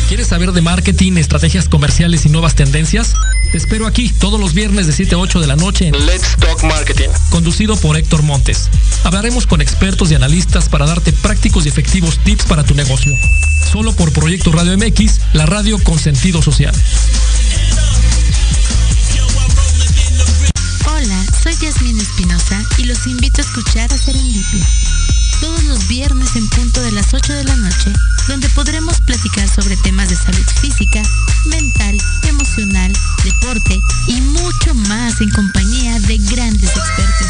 [0.07, 3.13] ¿Quieres saber de marketing, estrategias comerciales y nuevas tendencias?
[3.51, 6.35] Te espero aquí todos los viernes de 7 a 8 de la noche en Let's
[6.37, 8.69] Talk Marketing, conducido por Héctor Montes.
[9.03, 13.15] Hablaremos con expertos y analistas para darte prácticos y efectivos tips para tu negocio.
[13.71, 16.75] Solo por Proyecto Radio MX, la radio con sentido social.
[20.85, 24.67] Hola, soy Yasmin Espinosa y los invito a escuchar a Serendipia.
[25.39, 27.93] Todos los viernes en punto de las 8 de la noche,
[28.27, 31.01] donde podremos platicar sobre temas de salud física,
[31.45, 32.91] mental, emocional,
[33.23, 37.27] deporte y mucho más en compañía de grandes expertos.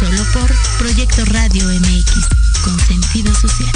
[0.00, 2.26] Solo por Proyecto Radio MX,
[2.64, 3.70] con sentido social.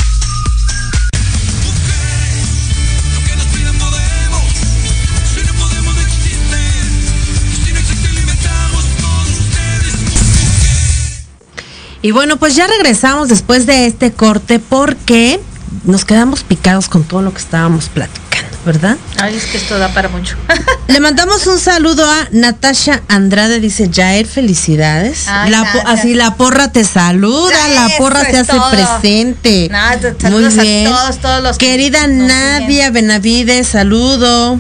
[12.02, 15.38] Y bueno, pues ya regresamos después de este corte porque
[15.84, 18.96] nos quedamos picados con todo lo que estábamos platicando, ¿verdad?
[19.20, 20.36] Ay, es que esto da para mucho.
[20.88, 25.28] Le mandamos un saludo a Natasha Andrade, dice Jair, felicidades.
[25.28, 28.70] Ay, La así la porra te saluda, la porra te hace todo.
[28.70, 29.68] presente.
[29.70, 30.84] Nada, Muy saludos a bien.
[30.90, 34.58] todos, todos los que Querida nos Nadia Benavides, saludo.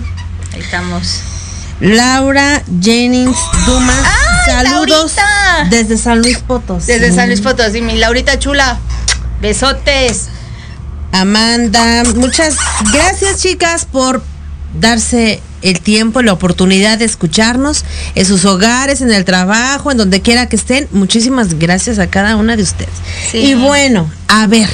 [0.52, 1.22] Ahí estamos.
[1.80, 5.68] Laura Jennings Dumas, ¡Ay, saludos Laurita!
[5.70, 6.86] desde San Luis Potosí.
[6.92, 8.78] Desde San Luis Potosí, mi Laurita chula.
[9.40, 10.28] Besotes.
[11.12, 12.56] Amanda, muchas
[12.92, 14.22] gracias chicas por
[14.78, 19.98] darse el tiempo y la oportunidad de escucharnos en sus hogares, en el trabajo, en
[19.98, 20.88] donde quiera que estén.
[20.92, 22.94] Muchísimas gracias a cada una de ustedes.
[23.30, 23.38] Sí.
[23.38, 24.68] Y bueno, a ver,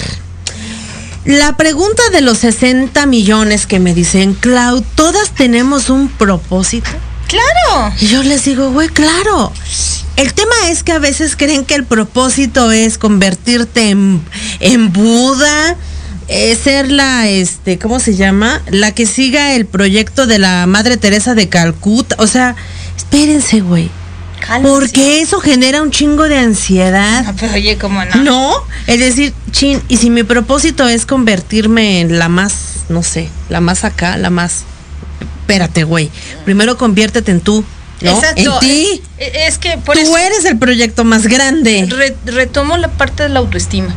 [1.25, 6.91] la pregunta de los 60 millones que me dicen, Clau, ¿todas tenemos un propósito?
[7.27, 7.93] Claro.
[8.01, 9.53] Y yo les digo, güey, claro.
[10.15, 14.23] El tema es que a veces creen que el propósito es convertirte en,
[14.61, 15.77] en Buda,
[16.29, 18.63] eh, ser la, este, ¿cómo se llama?
[18.71, 22.17] La que siga el proyecto de la Madre Teresa de Calcuta.
[22.19, 22.57] O sea,
[22.97, 23.91] espérense, güey.
[24.63, 27.25] Porque eso genera un chingo de ansiedad.
[27.25, 28.17] No, pero oye, ¿cómo no?
[28.23, 28.53] No,
[28.87, 32.55] es decir, chin, y si mi propósito es convertirme en la más,
[32.89, 34.65] no sé, la más acá, la más.
[35.41, 36.11] Espérate, güey.
[36.45, 37.65] Primero conviértete en tú,
[38.03, 38.11] ¿no?
[38.11, 38.55] Exacto.
[38.55, 39.03] En ti.
[39.19, 41.87] Es, es que por tú eso eres el proyecto más grande.
[41.89, 43.97] re- retomo la parte de la autoestima.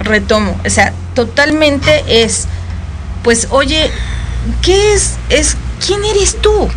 [0.00, 0.58] Retomo.
[0.64, 2.46] O sea, totalmente es,
[3.22, 3.90] pues, oye,
[4.62, 5.16] ¿qué es?
[5.28, 6.68] Es, ¿quién eres tú?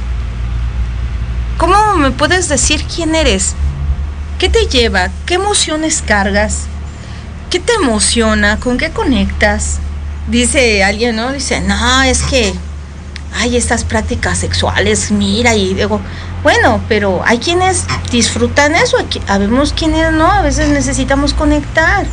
[1.58, 3.56] ¿Cómo me puedes decir quién eres?
[4.40, 5.10] ¿Qué te lleva?
[5.26, 6.62] ¿Qué emociones cargas?
[7.50, 8.60] ¿Qué te emociona?
[8.60, 9.80] ¿Con qué conectas?
[10.28, 11.34] Dice alguien, ¿no?
[11.34, 12.54] Dice, no, es que
[13.36, 16.00] hay estas prácticas sexuales, mira, y digo,
[16.44, 22.06] bueno, pero hay quienes disfrutan eso, habemos quienes no, a veces necesitamos conectar.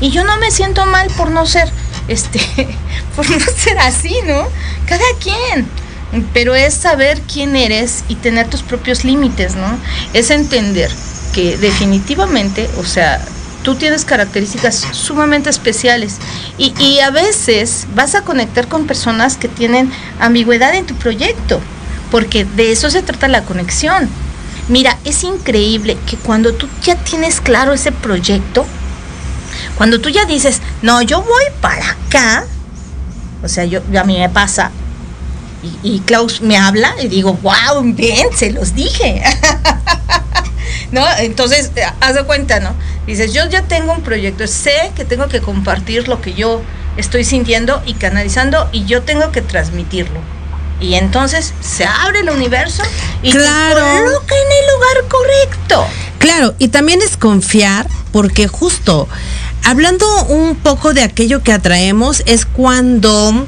[0.00, 1.68] Y yo no me siento mal por no ser,
[2.06, 2.40] este,
[3.16, 4.46] por no ser así, ¿no?
[4.86, 5.66] Cada quien.
[6.32, 9.78] Pero es saber quién eres y tener tus propios límites, ¿no?
[10.14, 10.90] Es entender
[11.34, 13.22] que definitivamente, o sea,
[13.62, 16.16] tú tienes características sumamente especiales
[16.56, 21.60] y, y a veces vas a conectar con personas que tienen ambigüedad en tu proyecto,
[22.10, 24.08] porque de eso se trata la conexión.
[24.68, 28.64] Mira, es increíble que cuando tú ya tienes claro ese proyecto,
[29.76, 32.44] cuando tú ya dices, no, yo voy para acá,
[33.42, 34.70] o sea, yo, a mí me pasa,
[35.82, 39.22] y, y Klaus me habla y digo, wow, bien, se los dije.
[40.92, 41.04] ¿No?
[41.18, 42.74] Entonces, eh, haz de cuenta, ¿no?
[43.06, 46.62] Dices, yo ya tengo un proyecto, sé que tengo que compartir lo que yo
[46.96, 50.20] estoy sintiendo y canalizando y yo tengo que transmitirlo.
[50.80, 52.82] Y entonces se abre el universo
[53.22, 53.74] y Claro.
[53.84, 55.86] te coloca en el lugar correcto.
[56.18, 59.08] Claro, y también es confiar, porque justo
[59.64, 63.46] hablando un poco de aquello que atraemos, es cuando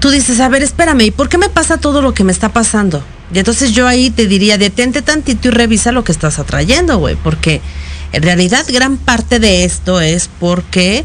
[0.00, 2.52] tú dices, a ver, espérame, ¿y por qué me pasa todo lo que me está
[2.52, 3.04] pasando?
[3.32, 7.16] Y entonces yo ahí te diría, detente tantito y revisa lo que estás atrayendo, güey,
[7.16, 7.60] porque
[8.12, 11.04] en realidad gran parte de esto es porque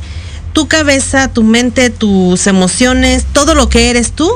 [0.54, 4.30] tu cabeza, tu mente, tus emociones, todo lo que eres tú,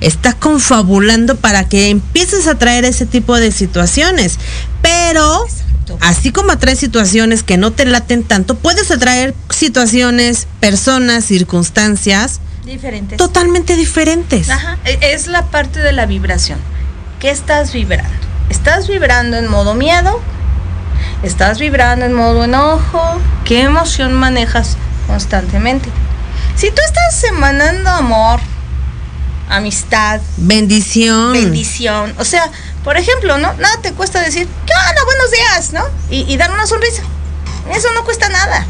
[0.00, 4.38] está confabulando para que empieces a traer ese tipo de situaciones.
[4.82, 5.46] Pero
[5.84, 5.98] Exacto.
[6.00, 13.18] Así como atraes situaciones que no te laten tanto, puedes atraer situaciones, personas, circunstancias Diferentes.
[13.18, 14.48] totalmente diferentes.
[14.48, 16.58] Ajá, e- es la parte de la vibración.
[17.20, 18.10] ¿Qué estás vibrando?
[18.50, 20.20] ¿Estás vibrando en modo miedo?
[21.22, 23.20] ¿Estás vibrando en modo enojo?
[23.44, 24.76] ¿Qué emoción manejas
[25.06, 25.90] constantemente?
[26.56, 28.40] Si tú estás emanando amor,
[29.48, 31.32] amistad, Bendición.
[31.32, 32.50] bendición, o sea,
[32.84, 33.52] por ejemplo, ¿no?
[33.54, 35.04] Nada te cuesta decir, ¿qué onda?
[35.04, 35.84] Buenos días, ¿no?
[36.10, 37.02] Y, dar una sonrisa.
[37.74, 38.66] Eso no cuesta nada.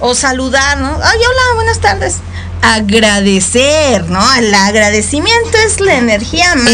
[0.00, 0.98] O saludar, ¿no?
[1.02, 2.16] Ay, hola, buenas tardes.
[2.62, 4.34] Agradecer, ¿no?
[4.34, 6.68] El agradecimiento es la energía más.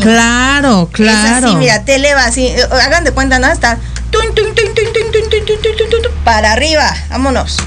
[0.00, 1.48] Claro, claro.
[1.48, 2.54] Es mira, te eleva así.
[2.70, 3.50] Hagan de cuenta, ¿no?
[3.50, 3.78] Está
[6.24, 7.58] para arriba, vámonos.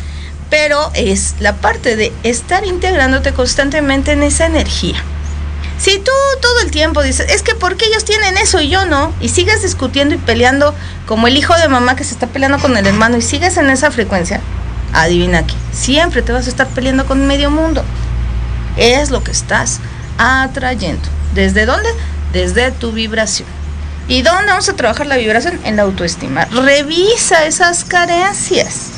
[0.50, 5.02] Pero es la parte de estar integrándote constantemente en esa energía.
[5.80, 6.12] Si tú
[6.42, 9.14] todo el tiempo dices, es que ¿por qué ellos tienen eso y yo no?
[9.22, 10.74] Y sigues discutiendo y peleando
[11.06, 13.70] como el hijo de mamá que se está peleando con el hermano y sigues en
[13.70, 14.42] esa frecuencia,
[14.94, 17.84] adivina qué, siempre te vas a estar peleando con medio mundo.
[18.76, 19.80] Es lo que estás
[20.18, 21.08] atrayendo.
[21.34, 21.90] ¿Desde dónde?
[22.34, 23.48] Desde tu vibración.
[24.08, 25.60] ¿Y dónde vamos a trabajar la vibración?
[25.64, 26.46] En la autoestima.
[26.46, 28.92] Revisa esas carencias.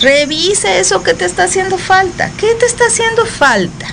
[0.00, 2.30] Revisa eso que te está haciendo falta.
[2.38, 3.86] ¿Qué te está haciendo falta?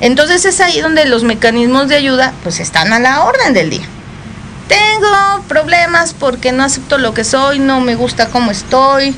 [0.00, 3.86] Entonces es ahí donde los mecanismos de ayuda pues están a la orden del día.
[4.68, 9.14] Tengo problemas porque no acepto lo que soy, no me gusta cómo estoy.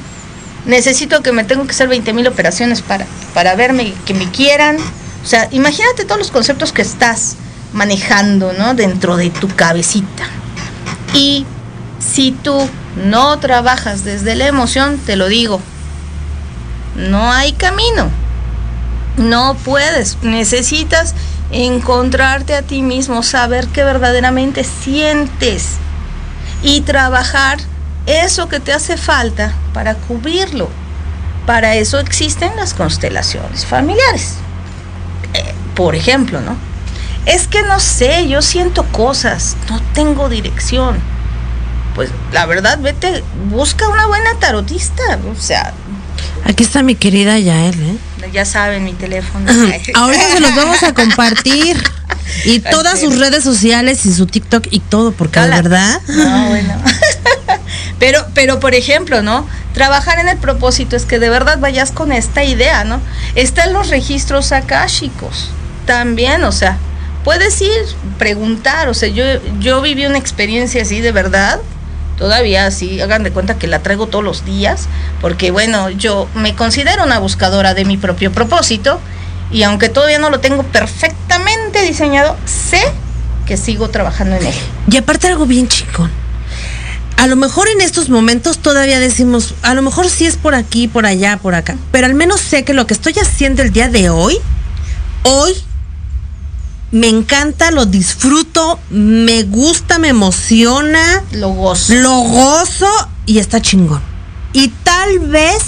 [0.65, 4.77] Necesito que me tengo que hacer 20 mil operaciones para, para verme que me quieran.
[5.23, 7.37] O sea, imagínate todos los conceptos que estás
[7.73, 8.75] manejando, ¿no?
[8.75, 10.25] Dentro de tu cabecita.
[11.15, 11.45] Y
[11.99, 15.61] si tú no trabajas desde la emoción, te lo digo,
[16.97, 18.11] no hay camino.
[19.21, 20.17] No puedes.
[20.23, 21.15] Necesitas
[21.53, 25.75] encontrarte a ti mismo, saber qué verdaderamente sientes
[26.63, 27.59] y trabajar
[28.07, 30.71] eso que te hace falta para cubrirlo.
[31.45, 34.37] Para eso existen las constelaciones familiares.
[35.35, 36.57] Eh, por ejemplo, ¿no?
[37.27, 40.99] Es que no sé, yo siento cosas, no tengo dirección.
[41.95, 45.19] Pues la verdad, vete, busca una buena tarotista.
[45.31, 45.75] O sea,
[46.45, 47.97] Aquí está mi querida Yael, ¿eh?
[48.33, 49.51] ya saben mi teléfono.
[49.95, 51.77] Ahorita se los vamos a compartir.
[52.45, 55.57] Y todas sus redes sociales y su TikTok y todo, porque de Cala.
[55.57, 56.01] verdad.
[56.07, 56.75] No, bueno.
[57.99, 59.47] pero, pero, por ejemplo, ¿no?
[59.75, 63.01] Trabajar en el propósito es que de verdad vayas con esta idea, ¿no?
[63.35, 65.51] Están los registros akáshicos
[65.87, 66.79] también, o sea,
[67.25, 67.71] puedes ir,
[68.19, 69.25] preguntar, o sea, yo,
[69.59, 71.61] yo viví una experiencia así de verdad,
[72.21, 74.87] todavía así, hagan de cuenta que la traigo todos los días,
[75.23, 79.01] porque bueno, yo me considero una buscadora de mi propio propósito,
[79.51, 82.81] y aunque todavía no lo tengo perfectamente diseñado, sé
[83.47, 84.55] que sigo trabajando en él.
[84.89, 86.11] Y aparte algo bien chingón.
[87.17, 90.89] A lo mejor en estos momentos todavía decimos, a lo mejor sí es por aquí,
[90.89, 91.77] por allá, por acá.
[91.91, 94.37] Pero al menos sé que lo que estoy haciendo el día de hoy,
[95.23, 95.55] hoy,
[96.93, 98.50] me encanta, lo disfruto,
[98.91, 101.95] me gusta, me emociona, Lo gozo.
[101.95, 102.89] lo gozo
[103.27, 104.01] y está chingón.
[104.53, 105.63] Y tal vez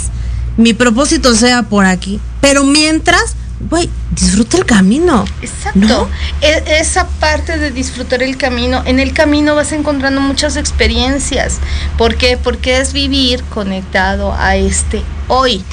[0.56, 2.20] mi propósito sea por aquí.
[2.40, 3.34] Pero mientras,
[3.70, 5.24] güey, disfruta el camino.
[5.40, 5.78] Exacto.
[5.78, 6.08] ¿No?
[6.40, 11.58] E- esa parte de disfrutar el camino, en el camino vas encontrando muchas experiencias.
[11.96, 12.36] ¿Por qué?
[12.36, 15.64] Porque es vivir conectado a este hoy.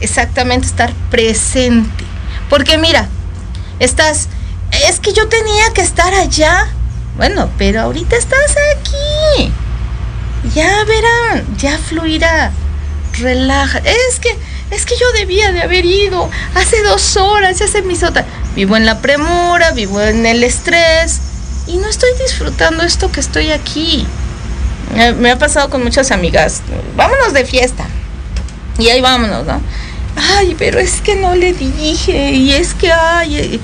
[0.00, 2.04] Exactamente, estar presente.
[2.48, 3.08] Porque mira,
[3.78, 4.28] estás,
[4.70, 6.68] es que yo tenía que estar allá.
[7.16, 9.52] Bueno, pero ahorita estás aquí.
[10.54, 12.52] Ya verán, ya fluirá.
[13.18, 13.78] Relaja.
[13.78, 14.36] Es que,
[14.70, 18.86] es que yo debía de haber ido hace dos horas, me hizo tan- Vivo en
[18.86, 21.20] la premura, vivo en el estrés
[21.66, 24.06] y no estoy disfrutando esto que estoy aquí.
[25.18, 26.62] Me ha pasado con muchas amigas.
[26.96, 27.84] Vámonos de fiesta.
[28.78, 29.60] Y ahí vámonos, ¿no?
[30.36, 32.30] Ay, pero es que no le dije.
[32.32, 33.60] Y es que, ay.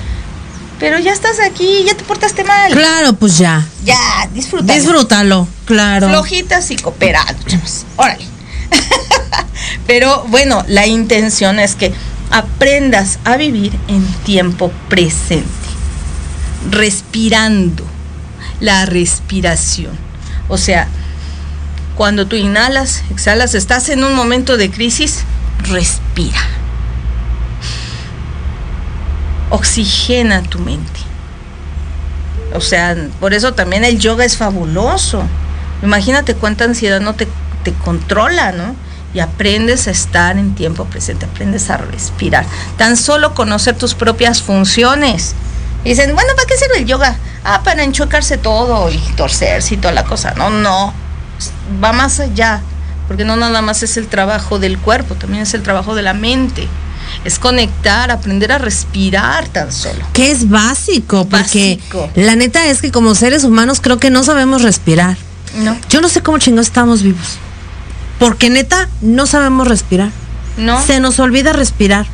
[0.79, 2.73] Pero ya estás aquí, ya te portaste mal.
[2.73, 3.67] Claro, pues ya.
[3.85, 4.73] Ya, disfruta.
[4.73, 6.09] Disfrútalo, claro.
[6.09, 7.85] Flojitas y cooperados.
[7.97, 8.27] Órale.
[9.87, 11.93] Pero bueno, la intención es que
[12.31, 15.47] aprendas a vivir en tiempo presente,
[16.71, 17.85] respirando
[18.61, 19.93] la respiración.
[20.49, 20.89] O sea,
[21.95, 25.21] cuando tú inhalas, exhalas, estás en un momento de crisis,
[25.69, 26.41] respira.
[29.51, 31.01] Oxigena tu mente.
[32.55, 35.25] O sea, por eso también el yoga es fabuloso.
[35.83, 37.29] Imagínate cuánta ansiedad no te,
[37.65, 38.77] te controla, ¿no?
[39.13, 42.47] Y aprendes a estar en tiempo presente, aprendes a respirar.
[42.77, 45.35] Tan solo conocer tus propias funciones.
[45.85, 47.17] Y dicen, bueno, ¿para qué sirve el yoga?
[47.45, 50.33] Ah, para enchocarse todo y torcerse y toda la cosa.
[50.37, 50.95] No, no.
[51.83, 52.63] va más allá,
[53.07, 56.15] porque no nada más es el trabajo del cuerpo, también es el trabajo de la
[56.15, 56.69] mente.
[57.25, 60.05] Es conectar, aprender a respirar tan solo.
[60.13, 62.11] Que es básico, porque Básico.
[62.15, 65.17] la neta es que como seres humanos creo que no sabemos respirar.
[65.57, 67.39] No, Yo no sé cómo chingados estamos vivos.
[68.19, 70.11] Porque neta no sabemos respirar.
[70.57, 70.81] no.
[70.85, 72.07] Se nos olvida respirar.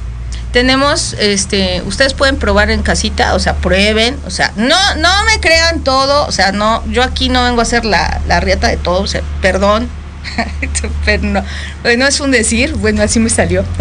[0.52, 5.38] Tenemos, este, ustedes pueden probar en casita, o sea, prueben, o sea, no, no me
[5.38, 8.76] crean todo, o sea, no, yo aquí no vengo a hacer la, la riata de
[8.76, 9.88] todo, o sea, perdón,
[11.04, 11.44] pero no,
[11.82, 13.64] bueno, es un decir, bueno, así me salió.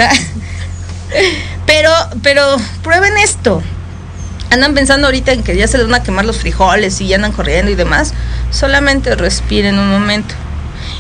[1.65, 1.91] pero,
[2.23, 3.61] pero prueben esto.
[4.51, 7.17] Andan pensando ahorita en que ya se les van a quemar los frijoles y ya
[7.17, 8.13] andan corriendo y demás.
[8.51, 10.33] Solamente respiren un momento.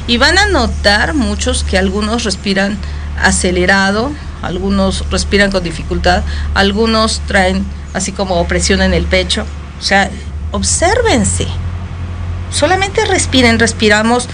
[0.07, 2.77] Y van a notar muchos que algunos respiran
[3.21, 9.45] acelerado, algunos respiran con dificultad, algunos traen así como opresión en el pecho.
[9.79, 10.09] O sea,
[10.51, 11.47] obsérvense.
[12.51, 14.27] Solamente respiren, respiramos.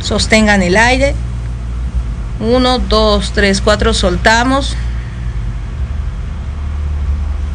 [0.00, 1.14] Sostengan el aire.
[2.42, 4.74] Uno, dos, tres, cuatro, soltamos.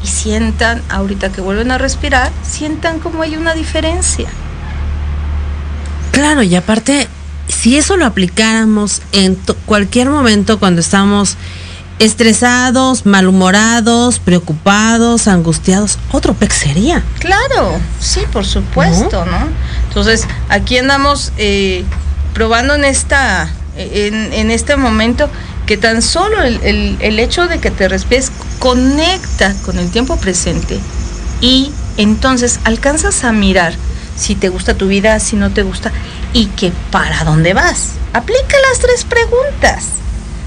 [0.04, 4.30] Y sientan, ahorita que vuelven a respirar, sientan como hay una diferencia.
[6.12, 7.08] Claro, y aparte,
[7.48, 11.38] si eso lo aplicáramos en cualquier momento cuando estamos
[12.00, 17.04] estresados, malhumorados, preocupados, angustiados, otro pec sería.
[17.20, 19.48] Claro, sí, por supuesto, ¿no?
[19.88, 21.84] Entonces, aquí andamos eh,
[22.34, 25.30] probando en esta, en, este momento
[25.66, 30.18] que tan solo el, el- el hecho de que te respires conecta con el tiempo
[30.18, 30.80] presente
[31.42, 33.74] y entonces alcanzas a mirar
[34.16, 35.92] si te gusta tu vida, si no te gusta
[36.34, 37.92] y que para dónde vas.
[38.14, 39.84] Aplica las tres preguntas.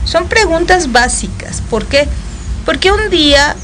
[0.04, 1.62] Son preguntas básicas.
[1.70, 2.08] ¿Por qué?
[2.64, 3.54] Porque un día,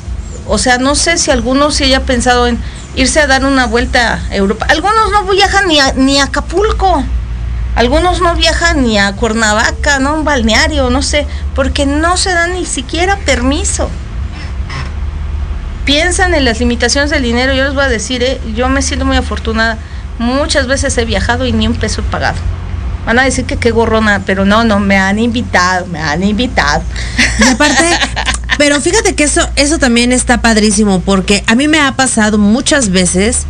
[0.47, 2.59] o sea, no sé si alguno se haya pensado en
[2.95, 4.67] irse a dar una vuelta a Europa.
[4.69, 7.05] Algunos no viajan ni a, ni a Acapulco.
[7.77, 10.15] Algunos no viajan ni a Cuernavaca, ¿no?
[10.15, 13.91] Un balneario, no sé, porque no se dan ni siquiera permiso.
[15.85, 17.53] Piensan en las limitaciones del dinero.
[17.53, 18.41] Yo les voy a decir, ¿eh?
[18.55, 19.77] yo me siento muy afortunada.
[20.19, 22.39] Muchas veces he viajado y ni un peso he pagado.
[23.05, 26.83] Van a decir que qué gorrona, pero no, no, me han invitado, me han invitado.
[27.39, 27.85] Y aparte,
[28.57, 32.89] pero fíjate que eso, eso también está padrísimo, porque a mí me ha pasado muchas
[32.89, 33.45] veces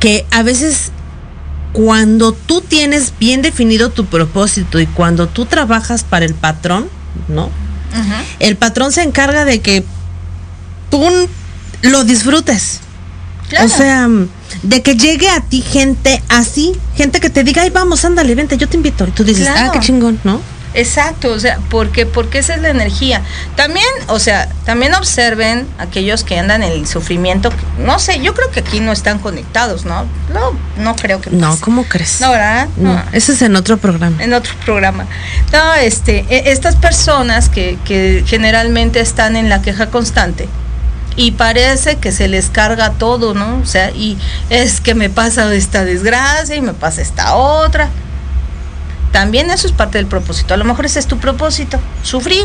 [0.00, 0.92] que a veces
[1.72, 6.88] cuando tú tienes bien definido tu propósito y cuando tú trabajas para el patrón,
[7.28, 7.50] ¿no?
[8.38, 9.84] El patrón se encarga de que
[10.90, 11.02] tú
[11.82, 12.80] lo disfrutes.
[13.48, 13.66] Claro.
[13.66, 14.08] O sea,
[14.62, 18.56] de que llegue a ti gente así, gente que te diga, ay, vamos, ándale, vente,
[18.56, 19.06] yo te invito.
[19.08, 19.70] Y tú dices, Claro.
[19.70, 20.40] ah, qué chingón, ¿no?
[20.72, 23.22] Exacto, o sea, porque porque esa es la energía.
[23.56, 27.50] También, o sea, también observen aquellos que andan en el sufrimiento.
[27.78, 30.04] No sé, yo creo que aquí no están conectados, ¿no?
[30.32, 31.58] No, no creo que No.
[31.60, 32.20] ¿cómo crees?
[32.20, 32.68] No, ¿verdad?
[32.76, 34.22] No, eso es en otro programa.
[34.22, 35.06] en otro programa.
[35.52, 40.48] No, este, e- estas personas que, que generalmente están en la queja constante
[41.16, 43.58] y parece que se les carga todo, ¿no?
[43.58, 44.16] O sea, y
[44.48, 47.88] es que me pasa esta desgracia y me pasa esta otra.
[49.12, 50.54] También eso es parte del propósito.
[50.54, 52.44] A lo mejor ese es tu propósito, sufrir,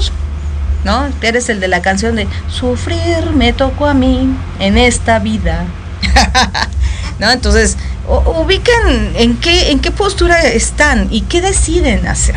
[0.84, 1.08] ¿no?
[1.22, 5.66] Eres el de la canción de Sufrir me tocó a mí en esta vida.
[7.20, 7.32] ¿No?
[7.32, 12.36] Entonces, u- ubiquen en qué, en qué postura están y qué deciden hacer.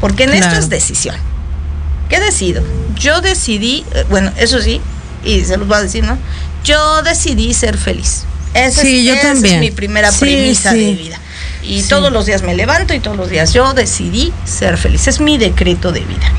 [0.00, 0.58] Porque en esto Claro.
[0.60, 1.16] es decisión.
[2.08, 2.62] ¿Qué decido?
[2.96, 4.80] Yo decidí, eh, bueno, eso sí,
[5.24, 6.16] y se los voy a decir, ¿no?
[6.64, 8.24] Yo decidí ser feliz.
[8.54, 9.60] Esa Sí, es, yo esa es también.
[9.60, 10.78] mi primera Sí, premisa sí.
[10.84, 11.18] de vida.
[11.62, 11.88] Y Sí.
[11.88, 15.08] todos los días me levanto y todos los días yo decidí ser feliz.
[15.08, 16.32] Es mi decreto de vida.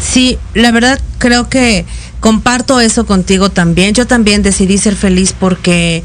[0.00, 1.84] Sí, la verdad creo que
[2.20, 3.94] comparto eso contigo también.
[3.94, 6.02] Yo también decidí ser feliz porque,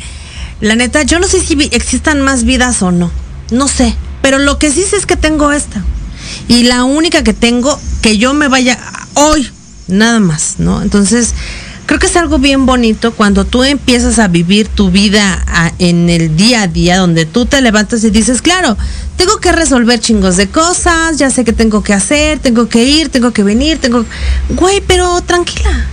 [0.62, 3.12] la neta, yo no sé si existan más vidas o no.
[3.52, 3.96] No sé.
[4.22, 5.84] Pero lo que sí sé es que tengo esta.
[6.48, 8.80] Y la única que tengo, que yo me vaya
[9.14, 9.50] hoy,
[9.88, 10.82] nada más, ¿no?
[10.82, 11.34] Entonces,
[11.86, 16.10] creo que es algo bien bonito cuando tú empiezas a vivir tu vida a- en
[16.10, 18.78] el día a día, donde tú te levantas y dices, claro,
[19.18, 23.10] tengo que resolver chingos de cosas, ya sé qué tengo que hacer, tengo que ir,
[23.10, 24.06] tengo que venir, tengo...
[24.50, 25.88] Güey, pero tranquila.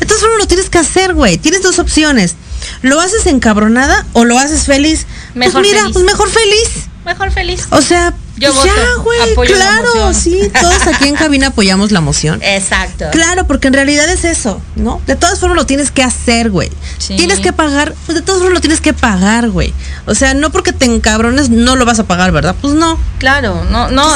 [0.00, 1.38] Entonces solo lo tienes que hacer, güey.
[1.38, 2.34] Tienes dos opciones.
[2.82, 5.06] ¿Lo haces encabronada o lo haces feliz?
[5.34, 5.92] Mejor pues mira, feliz.
[5.94, 6.68] pues mejor feliz.
[7.04, 7.66] Mejor feliz.
[7.70, 8.72] O sea, Yo ya,
[9.02, 12.40] güey, claro, sí, todos aquí en cabina apoyamos la moción.
[12.42, 13.06] Exacto.
[13.12, 15.00] Claro, porque en realidad es eso, ¿no?
[15.06, 16.70] De todas formas lo tienes que hacer, güey.
[16.98, 17.14] Sí.
[17.16, 19.72] Tienes que pagar, pues de todas formas lo tienes que pagar, güey.
[20.06, 22.56] O sea, no porque te encabrones no lo vas a pagar, ¿verdad?
[22.60, 22.98] Pues no.
[23.18, 24.12] Claro, no, no.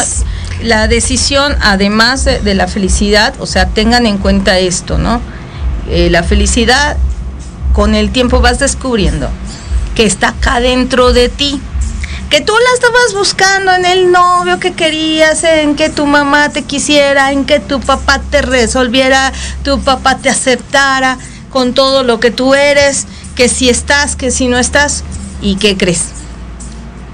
[0.63, 5.21] La decisión, además de, de la felicidad, o sea, tengan en cuenta esto, ¿no?
[5.89, 6.97] Eh, la felicidad,
[7.73, 9.31] con el tiempo vas descubriendo
[9.95, 11.61] que está acá dentro de ti.
[12.31, 16.63] Que tú la estabas buscando en el novio que querías, en que tu mamá te
[16.63, 19.33] quisiera, en que tu papá te resolviera,
[19.65, 21.17] tu papá te aceptara
[21.51, 25.05] con todo lo que tú eres, que si estás, que si no estás,
[25.41, 26.09] ¿y qué crees?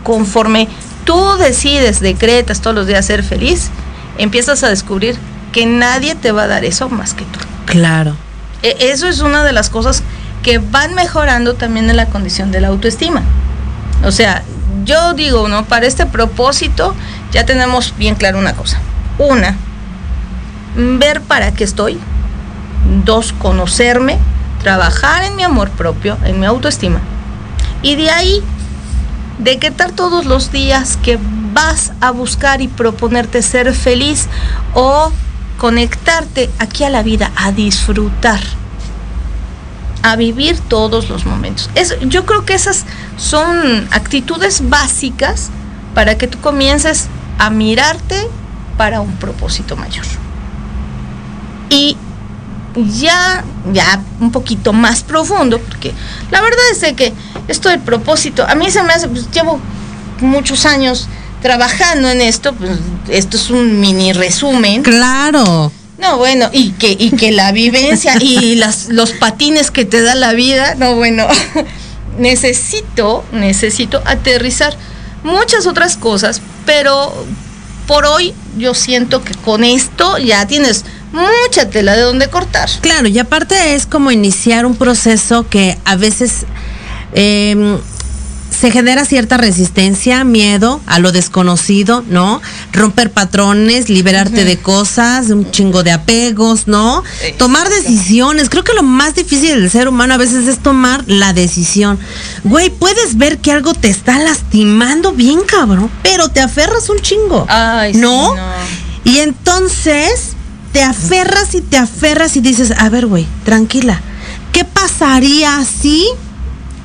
[0.03, 0.69] Conforme
[1.05, 3.69] tú decides, decretas todos los días ser feliz,
[4.19, 5.17] empiezas a descubrir
[5.53, 7.39] que nadie te va a dar eso más que tú.
[7.67, 8.17] Claro.
[8.62, 10.03] E- Eso es una de las cosas
[10.43, 13.23] que van mejorando también en la condición de la autoestima.
[14.05, 14.43] O sea,
[14.85, 15.64] yo digo, ¿no?
[15.64, 16.95] Para este propósito
[17.33, 18.81] ya tenemos bien claro una cosa.
[19.18, 19.57] Una,
[20.77, 21.99] ver para qué estoy.
[23.05, 24.18] Dos, conocerme,
[24.62, 27.01] trabajar en mi amor propio, en mi autoestima.
[27.83, 28.43] Y de ahí,
[29.39, 31.18] decretar todos los días que
[31.53, 34.29] vas a buscar y proponerte ser feliz
[34.75, 35.12] o
[35.59, 38.41] conectarte aquí a la vida, a disfrutar,
[40.03, 41.70] a vivir todos los momentos.
[41.75, 42.85] Es, yo creo que esas
[43.17, 45.51] son actitudes básicas
[45.95, 47.07] para que tú comiences
[47.39, 48.29] a mirarte
[48.77, 50.05] para un propósito mayor.
[51.71, 51.97] Y
[52.77, 55.93] ya, ya un poquito más profundo, porque
[56.31, 57.12] la verdad es de que
[57.49, 59.61] esto del propósito, a mí se me hace, pues llevo
[60.21, 61.09] muchos años
[61.43, 64.83] trabajando en esto, pues esto es un mini resumen.
[64.83, 65.71] Claro.
[65.99, 70.15] No, bueno, y que, y que la vivencia y las, los patines que te da
[70.15, 71.27] la vida, no, bueno,
[72.19, 74.77] necesito, necesito aterrizar
[75.23, 77.12] muchas otras cosas, pero
[77.87, 82.69] por hoy yo siento que con esto ya tienes mucha tela de donde cortar.
[82.81, 86.47] Claro, y aparte es como iniciar un proceso que a veces
[87.12, 87.79] eh,
[88.59, 92.40] se genera cierta resistencia, miedo a lo desconocido, ¿no?
[92.72, 97.02] Romper patrones, liberarte de cosas, un chingo de apegos, ¿no?
[97.38, 98.48] Tomar decisiones.
[98.48, 101.98] Creo que lo más difícil del ser humano a veces es tomar la decisión.
[102.44, 107.46] Güey, puedes ver que algo te está lastimando bien, cabrón, pero te aferras un chingo.
[107.48, 108.34] Ay, sí, ¿no?
[108.34, 108.42] no.
[109.05, 110.32] Y entonces
[110.72, 114.00] te aferras y te aferras y dices, a ver, güey, tranquila.
[114.52, 116.07] ¿Qué pasaría si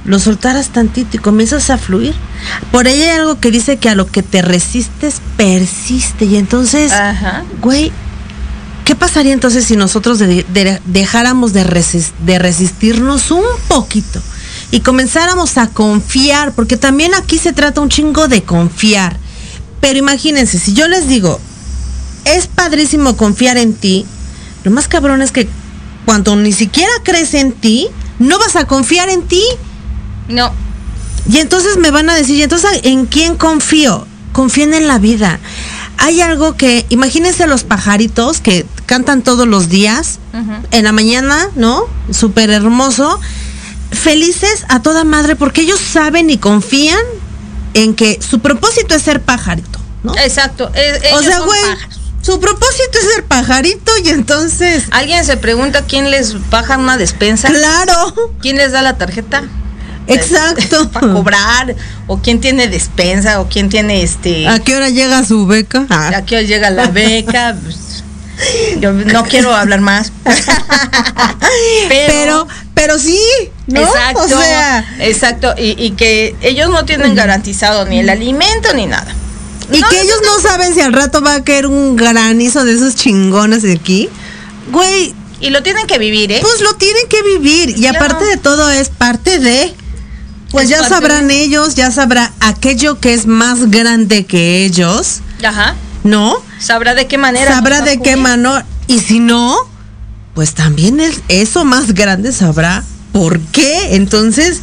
[0.05, 2.15] lo soltaras tantito y comienzas a fluir?
[2.71, 6.25] Por ahí hay algo que dice que a lo que te resistes persiste.
[6.25, 7.43] Y entonces, Ajá.
[7.61, 7.91] güey,
[8.85, 11.63] ¿qué pasaría entonces si nosotros de- de- dejáramos de,
[12.25, 14.21] de resistirnos un poquito
[14.71, 16.53] y comenzáramos a confiar?
[16.53, 19.17] Porque también aquí se trata un chingo de confiar.
[19.81, 21.39] Pero imagínense, si yo les digo,
[22.25, 24.05] es padrísimo confiar en ti,
[24.63, 25.47] lo más cabrón es que
[26.05, 27.87] cuando ni siquiera crees en ti,
[28.19, 29.43] no vas a confiar en ti.
[30.29, 30.53] No,
[31.29, 34.07] Y entonces me van a decir, ¿y entonces en quién confío?
[34.31, 35.39] Confíen en la vida.
[35.97, 40.19] Hay algo que, imagínense los pajaritos que cantan todos los días,
[40.71, 41.83] en la mañana, ¿no?
[42.11, 43.19] Súper hermoso.
[43.91, 47.01] Felices a toda madre porque ellos saben y confían
[47.73, 50.15] en que su propósito es ser pajarito, ¿no?
[50.17, 50.71] exacto.
[50.73, 51.61] e- O sea, güey,
[52.21, 57.49] su propósito es ser pajarito y entonces, Alguien se pregunta quién les baja una despensa,
[57.49, 59.43] claro, quién les da la tarjeta.
[60.09, 60.89] Exacto.
[60.93, 61.75] para cobrar
[62.07, 65.85] o quién tiene despensa o quién tiene este ¿A qué hora llega su beca?
[65.89, 66.11] Ah.
[66.15, 68.03] a qué hora llega la beca Pues,
[68.79, 70.13] yo no quiero hablar más
[71.89, 73.19] pero, pero sí,
[73.67, 73.81] ¿no?
[73.81, 78.85] exacto O sea, exacto y, y que ellos no tienen garantizado ni el alimento ni
[78.85, 79.13] nada
[79.71, 82.73] y No, que ellos no saben si al rato va a caer un granizo de
[82.73, 84.09] esos chingones de aquí.
[84.71, 87.77] Güey, y lo tienen que vivir eh pues lo tienen que vivir.
[87.77, 89.73] Y aparte de todo es parte de...
[90.51, 95.19] Pues Es ya sabrán de- ellos, ya sabrá aquello que es más grande que ellos,
[95.43, 96.37] ajá ¿no?
[96.59, 98.61] sabrá de qué manera sabrá de qué mano.
[98.87, 99.55] Y si no,
[100.33, 103.95] pues también el- eso más grande sabrá por qué.
[103.95, 104.61] Entonces,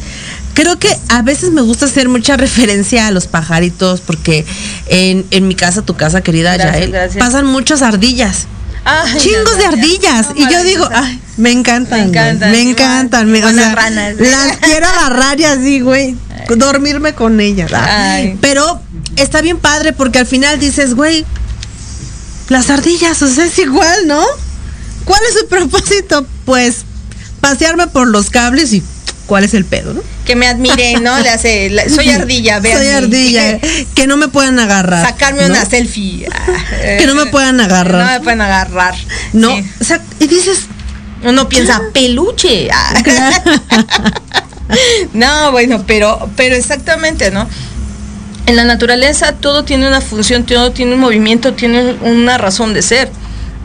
[0.53, 4.45] creo que a veces me gusta hacer mucha referencia a los pajaritos porque
[4.87, 7.23] en, en mi casa, tu casa querida Gracias, Yael, gracias.
[7.23, 8.47] pasan muchas ardillas.
[8.85, 10.27] Ay, Chingos no, de ardillas.
[10.35, 11.99] Y yo digo, ay, me encantan.
[11.99, 13.31] Me encantan, Me igual, encantan.
[13.31, 14.15] me- o igual sea, las ranas.
[14.19, 16.15] las quiero agarrar y así, güey.
[16.55, 17.71] Dormirme con ellas.
[17.73, 18.37] Ay.
[18.39, 18.81] Pero
[19.17, 21.25] está bien padre porque al final dices, güey,
[22.49, 24.23] las ardillas, o sea, es igual, ¿no?
[25.03, 26.25] ¿Cuál es su propósito?
[26.45, 26.77] Pues
[27.41, 28.81] pasearme por los cables y
[29.27, 30.01] ¿cuál es el pedo, no?
[30.25, 33.59] que me admire no le hace la- soy ardilla vean Soy ardilla.
[33.95, 35.05] que no me puedan agarrar.
[35.05, 35.49] sacarme ¿no?
[35.53, 38.05] una selfie Ah, Que no me puedan agarrar.
[38.05, 38.95] no me pueden agarrar
[39.33, 39.63] No, Sí.
[39.79, 40.65] o sea, y dices,
[41.23, 42.69] Uno piensa peluche.
[42.73, 42.93] Ah.
[45.13, 47.47] no, bueno, pero, pero exactamente, ¿no?
[48.45, 52.81] En la naturaleza todo tiene una función, todo tiene un movimiento, tiene una razón de
[52.81, 53.11] ser.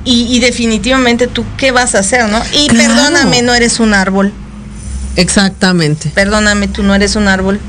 [0.05, 2.43] Y, y definitivamente tú, ¿qué vas a hacer, no?
[2.53, 2.89] Y Claro.
[2.95, 4.33] perdóname, no eres un árbol.
[5.17, 6.11] Exactamente.
[6.15, 7.61] Perdóname, tú no eres un árbol.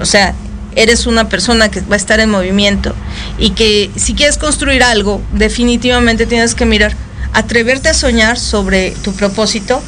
[0.00, 0.34] O sea,
[0.74, 2.94] eres una persona que va a estar en movimiento
[3.38, 6.94] y que si quieres construir algo, definitivamente tienes que mirar,
[7.34, 9.82] atreverte a soñar sobre tu propósito,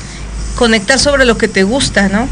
[0.56, 2.28] conectar sobre lo que te gusta, ¿no?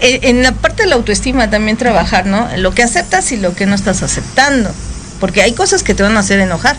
[0.00, 2.48] E- En la parte de la autoestima también trabajar, ¿no?
[2.56, 4.70] Lo que aceptas y lo que no estás aceptando.
[5.20, 6.76] Porque hay cosas que te van a hacer enojar.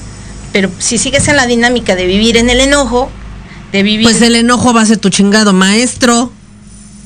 [0.51, 3.10] Pero si sigues en la dinámica de vivir en el enojo,
[3.72, 4.06] de vivir...
[4.06, 6.32] Pues el enojo va a ser tu chingado maestro.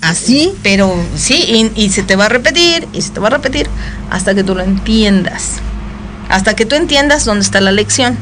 [0.02, 0.54] Así.
[0.64, 3.68] Pero sí, y, y se te va a repetir, y se te va a repetir,
[4.10, 5.54] hasta que tú lo entiendas.
[6.30, 8.14] Hasta que tú entiendas dónde está la lección.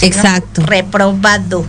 [0.00, 0.06] ¿no?
[0.06, 0.62] Exacto.
[0.62, 1.64] Reprobado.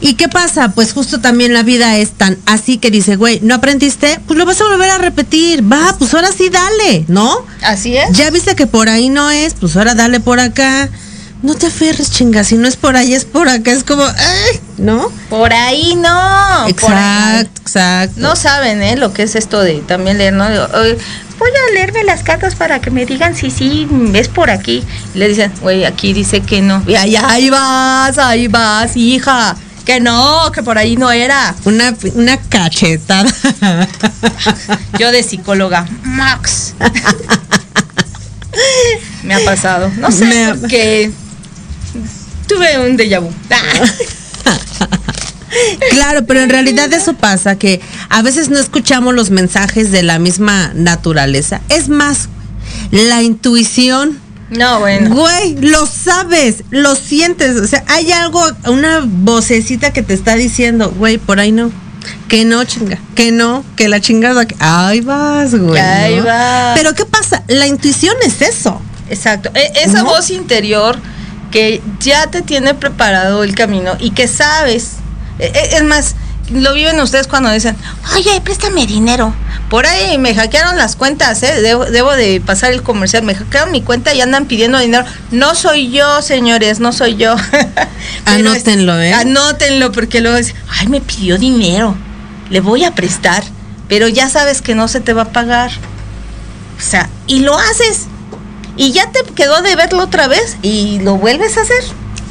[0.00, 0.72] ¿Y qué pasa?
[0.72, 4.20] Pues justo también la vida es tan así que dice, güey, ¿no aprendiste?
[4.26, 5.70] Pues lo vas a volver a repetir.
[5.70, 7.44] Va, pues ahora sí dale, ¿no?
[7.62, 8.10] Así es.
[8.12, 10.88] Ya viste que por ahí no es, pues ahora dale por acá.
[11.42, 14.60] No te aferres, chinga, si no es por ahí, es por acá, es como, ¡ay!
[14.78, 15.12] ¿no?
[15.28, 16.66] Por ahí no.
[16.80, 18.20] por ahí Exacto, exacto.
[18.20, 18.36] no.
[18.36, 18.96] Saben, ¿eh?
[18.96, 20.48] Lo que es esto de también leer, ¿no?
[20.48, 20.96] Digo, "Oye,
[21.38, 24.82] Voy a leerme las cartas para que me digan si sí es por aquí.
[25.14, 26.82] Y le dicen, güey, aquí dice que no.
[26.86, 29.54] Y ahí, ahí vas, ahí vas, hija.
[29.84, 31.54] Que no, que por ahí no era.
[31.64, 33.30] Una, una cachetada.
[34.98, 36.72] Yo de psicóloga, Max.
[39.22, 39.90] Me ha pasado.
[39.98, 41.12] No sé Me por qué.
[42.46, 43.30] Tuve un déjà vu.
[45.90, 47.80] Claro, pero en realidad eso pasa, que
[48.10, 51.60] a veces no escuchamos los mensajes de la misma naturaleza.
[51.70, 52.28] Es más,
[52.90, 54.18] la intuición,
[54.50, 55.14] No, bueno.
[55.14, 57.56] güey, lo sabes, lo sientes.
[57.56, 61.70] O sea, hay algo, una vocecita que te está diciendo, güey, por ahí no.
[62.28, 64.46] Que no, chinga, que no, que la chingada.
[64.46, 65.80] que- Ahí vas, güey.
[65.80, 66.24] Ahí ¿no?
[66.24, 66.76] vas.
[66.78, 67.42] Pero ¿qué pasa?
[67.48, 68.80] La intuición es eso.
[69.08, 69.50] Exacto.
[69.54, 70.06] E- esa ¿No?
[70.10, 70.98] voz interior
[71.50, 74.96] que ya te tiene preparado el camino y que sabes.
[75.38, 76.14] E- e- Es más,
[76.50, 77.76] lo viven ustedes cuando dicen,
[78.14, 79.34] oye, préstame dinero.
[79.68, 81.60] Por ahí me hackearon las cuentas, ¿eh?
[81.60, 83.24] Debo, debo de pasar el comercial.
[83.24, 85.04] Me hackearon mi cuenta y andan pidiendo dinero.
[85.32, 87.34] No soy yo, señores, no soy yo.
[88.24, 89.12] Anótenlo, ¿eh?
[89.12, 91.96] Anótenlo porque luego dicen, ay, me pidió dinero.
[92.50, 93.42] Le voy a prestar.
[93.88, 95.70] Pero ya sabes que no se te va a pagar.
[96.78, 98.06] O sea, y lo haces.
[98.76, 101.82] Y ya te quedó de verlo otra vez y lo vuelves a hacer.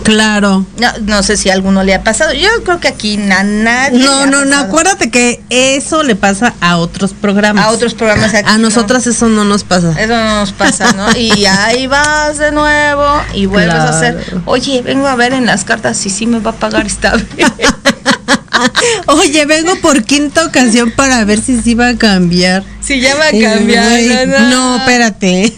[0.04, 0.66] Claro.
[0.80, 2.34] No, no sé si a alguno le ha pasado.
[2.34, 4.00] Yo creo que aquí na- nadie.
[4.04, 7.66] No, no, no, acuérdate que eso le pasa a otros programas.
[7.66, 8.48] A otros programas aquí.
[8.50, 8.64] A no.
[8.70, 9.92] nosotras eso no nos pasa.
[10.00, 11.08] Eso no nos pasa, ¿no?
[11.18, 14.42] Y ahí vas de nuevo y vuelves a hacer.
[14.46, 17.26] Oye, vengo a ver en las cartas si sí me va a pagar esta vez.
[19.08, 22.64] Oye, vengo por quinta ocasión para ver si sí va a cambiar.
[22.82, 24.28] si ya va a Y, cambiar.
[24.28, 24.50] no, no.
[24.50, 25.54] no, espérate.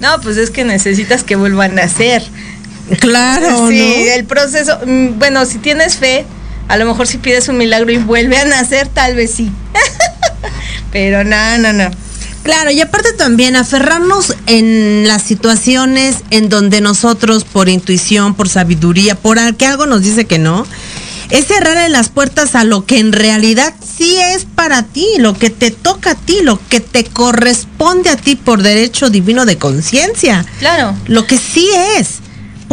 [0.00, 2.24] No, pues es que necesitas que vuelvan a hacer.
[3.00, 4.12] Claro, sí, ¿no?
[4.12, 6.24] el proceso, mm, bueno, si tienes fe,
[6.68, 9.50] a lo mejor si pides un milagro y vuelve a nacer, tal vez sí.
[10.92, 11.90] Pero no, no, no.
[12.42, 19.14] Claro, y aparte también aferrarnos en las situaciones en donde nosotros, por intuición, por sabiduría,
[19.14, 20.66] por que algo nos dice que no,
[21.30, 25.50] es cerrarle las puertas a lo que en realidad sí es para ti, lo que
[25.50, 30.44] te toca a ti, lo que te corresponde a ti por derecho divino de conciencia.
[30.58, 30.96] Claro.
[31.06, 32.20] Lo que sí es.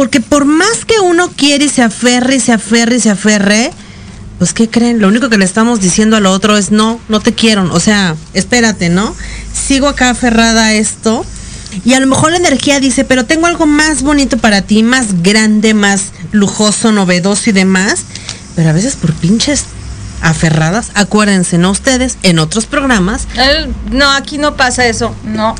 [0.00, 3.70] Porque por más que uno quiere y se aferre y se aferre y se aferre,
[4.38, 4.98] pues ¿qué creen?
[4.98, 7.70] Lo único que le estamos diciendo al otro es no, no te quiero.
[7.70, 9.14] O sea, espérate, ¿no?
[9.52, 11.26] Sigo acá aferrada a esto.
[11.84, 15.22] Y a lo mejor la energía dice, pero tengo algo más bonito para ti, más
[15.22, 18.04] grande, más lujoso, novedoso y demás.
[18.56, 19.66] Pero a veces por pinches
[20.22, 21.72] aferradas, acuérdense, ¿no?
[21.72, 23.28] Ustedes en otros programas,
[23.90, 25.14] no, aquí no pasa eso.
[25.24, 25.54] No.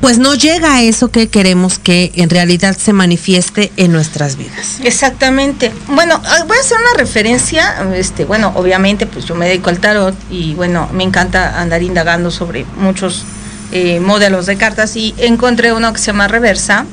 [0.00, 4.78] Pues no llega a eso que queremos que en realidad se manifieste en nuestras vidas.
[4.82, 5.72] Exactamente.
[5.88, 7.74] Bueno, ah, voy a hacer una referencia.
[7.94, 12.30] Este, bueno, obviamente, pues yo me dedico al tarot y bueno, me encanta andar indagando
[12.30, 13.24] sobre muchos
[13.72, 16.86] eh, modelos de cartas y encontré uno que se llama reversa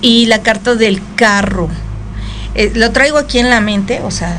[0.00, 1.68] y la carta del carro.
[2.54, 4.38] Eh, lo traigo aquí en la mente, o sea,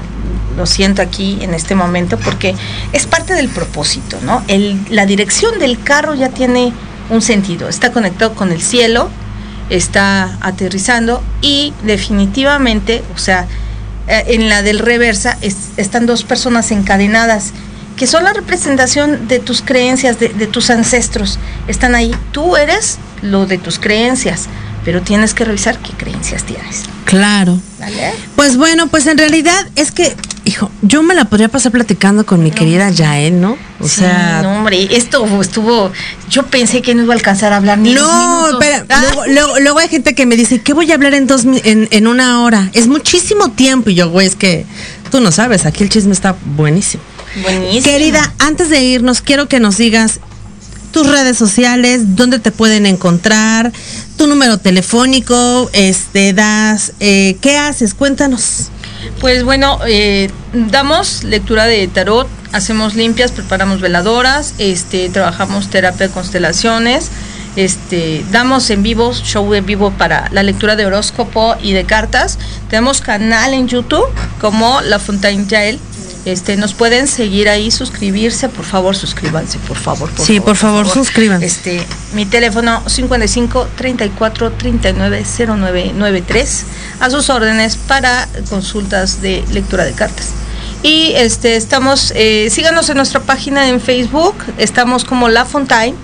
[0.56, 2.56] lo siento aquí en este momento porque
[2.94, 4.44] es parte del propósito, ¿no?
[4.48, 6.74] El, la dirección del carro ya tiene
[7.10, 9.10] un sentido, está conectado con el cielo,
[9.70, 13.48] está aterrizando y definitivamente, o sea,
[14.08, 17.54] eh, en la del reversa es- están dos personas encadenadas
[17.96, 21.38] que son la representación de tus creencias, de, de tus ancestros.
[21.68, 22.16] Están ahí.
[22.32, 24.48] Tú eres lo de tus creencias,
[24.86, 26.84] pero tienes que revisar qué creencias tienes.
[27.06, 27.60] Claro.
[27.80, 28.14] ¿Vale?
[28.36, 30.16] Pues bueno, pues en realidad es que,
[30.46, 33.58] hijo, yo me la podría pasar platicando con mi querida Yael, ¿no?
[33.80, 35.92] O Sí, sea, no, hombre, esto estuvo.
[36.30, 38.86] Yo pensé que no iba a alcanzar a hablar ni No, espera.
[38.90, 41.46] Ah, Luego, luego- luego hay gente que me dice, ¿qué voy a hablar en dos
[41.46, 42.70] en una hora?
[42.74, 43.90] Es muchísimo tiempo.
[43.90, 44.66] Y yo, güey, es que
[45.12, 47.02] tú no sabes, aquí el chisme está buenísimo.
[47.42, 47.84] buenísimo.
[47.86, 50.20] Querida, antes de irnos, quiero que nos digas
[50.92, 53.72] tus redes sociales, dónde te pueden encontrar,
[54.20, 57.94] tu número telefónico, este, das, eh, ¿qué haces?
[57.94, 58.68] Cuéntanos.
[59.22, 66.14] Pues bueno, eh, damos lectura de tarot, hacemos limpias, preparamos veladoras, este, trabajamos terapia de
[66.14, 67.12] constelaciones,
[67.56, 72.38] este, damos en vivo, show en vivo para la lectura de horóscopo y de cartas.
[72.70, 74.06] Tenemos canal en YouTube
[74.42, 75.80] como La Fontaine Yael.
[76.32, 80.12] Este, nos pueden seguir ahí, suscribirse, por favor, suscríbanse, por favor.
[80.12, 81.46] Por sí, favor, por favor, suscríbanse.
[81.46, 86.66] Este, mi teléfono 55 34 39 09 93
[87.00, 90.30] a sus órdenes para consultas de lectura de cartas.
[90.84, 95.98] Y este, estamos, eh, síganos en nuestra página en Facebook, estamos como La Fontaine.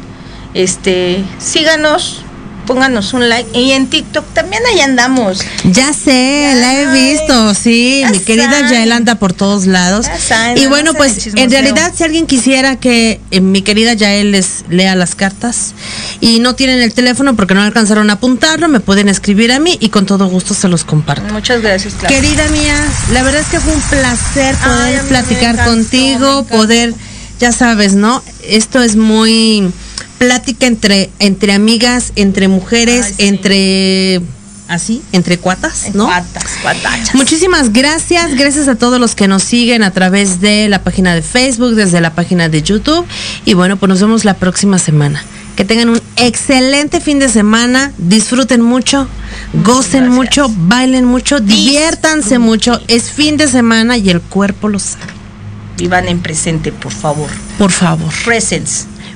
[0.56, 2.25] Este, síganos,
[2.66, 3.58] pónganos un like.
[3.58, 5.40] Y en TikTok también ahí andamos.
[5.66, 8.70] Ya sé, la he visto, sí, mi querida.
[8.70, 10.08] Yael anda por todos lados.
[10.20, 14.32] Saben, Y no bueno, pues en realidad si alguien quisiera que eh, mi querida Yael
[14.32, 15.74] les lea las cartas
[16.22, 19.78] y no tienen el teléfono porque no alcanzaron a apuntarlo, me pueden escribir a mí
[19.80, 21.34] y con todo gusto se los comparto.
[21.34, 22.16] Muchas gracias, Clara.
[22.16, 22.76] Querida mía,
[23.12, 26.94] la verdad es que fue un placer poder platicar encantó, contigo, poder,
[27.40, 28.24] ya sabes, ¿no?
[28.44, 29.72] Esto es muy
[30.18, 33.24] plática entre, entre amigas, entre mujeres, Ay, sí.
[33.26, 34.22] entre
[34.68, 36.06] así, entre cuatas, ¿no?
[36.06, 37.14] Cuatas, cuatachas.
[37.16, 41.22] Muchísimas gracias, gracias a todos los que nos siguen a través de la página de
[41.22, 43.06] Facebook, desde la página de YouTube.
[43.46, 45.24] Y bueno, pues nos vemos la próxima semana.
[45.56, 49.08] Que tengan un excelente fin de semana, disfruten mucho,
[49.64, 50.16] gocen gracias.
[50.16, 52.82] mucho, bailen mucho, diviértanse mucho.
[52.88, 55.14] Es fin de semana y el cuerpo lo sabe.
[55.78, 57.30] Vivan en presente, por favor.
[57.58, 58.12] Por favor.
[58.26, 58.86] Presence.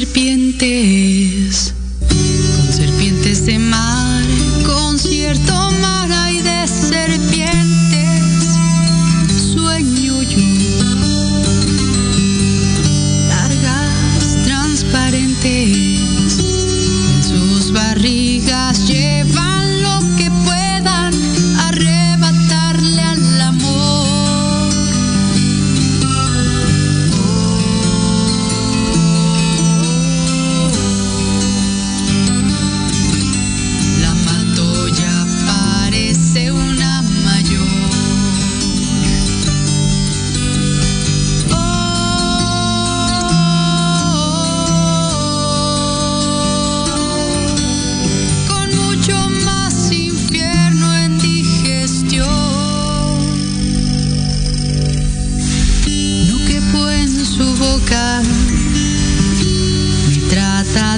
[0.00, 1.74] Serpientes,
[2.56, 4.01] con serpientes de mar,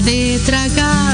[0.05, 1.14] de tragar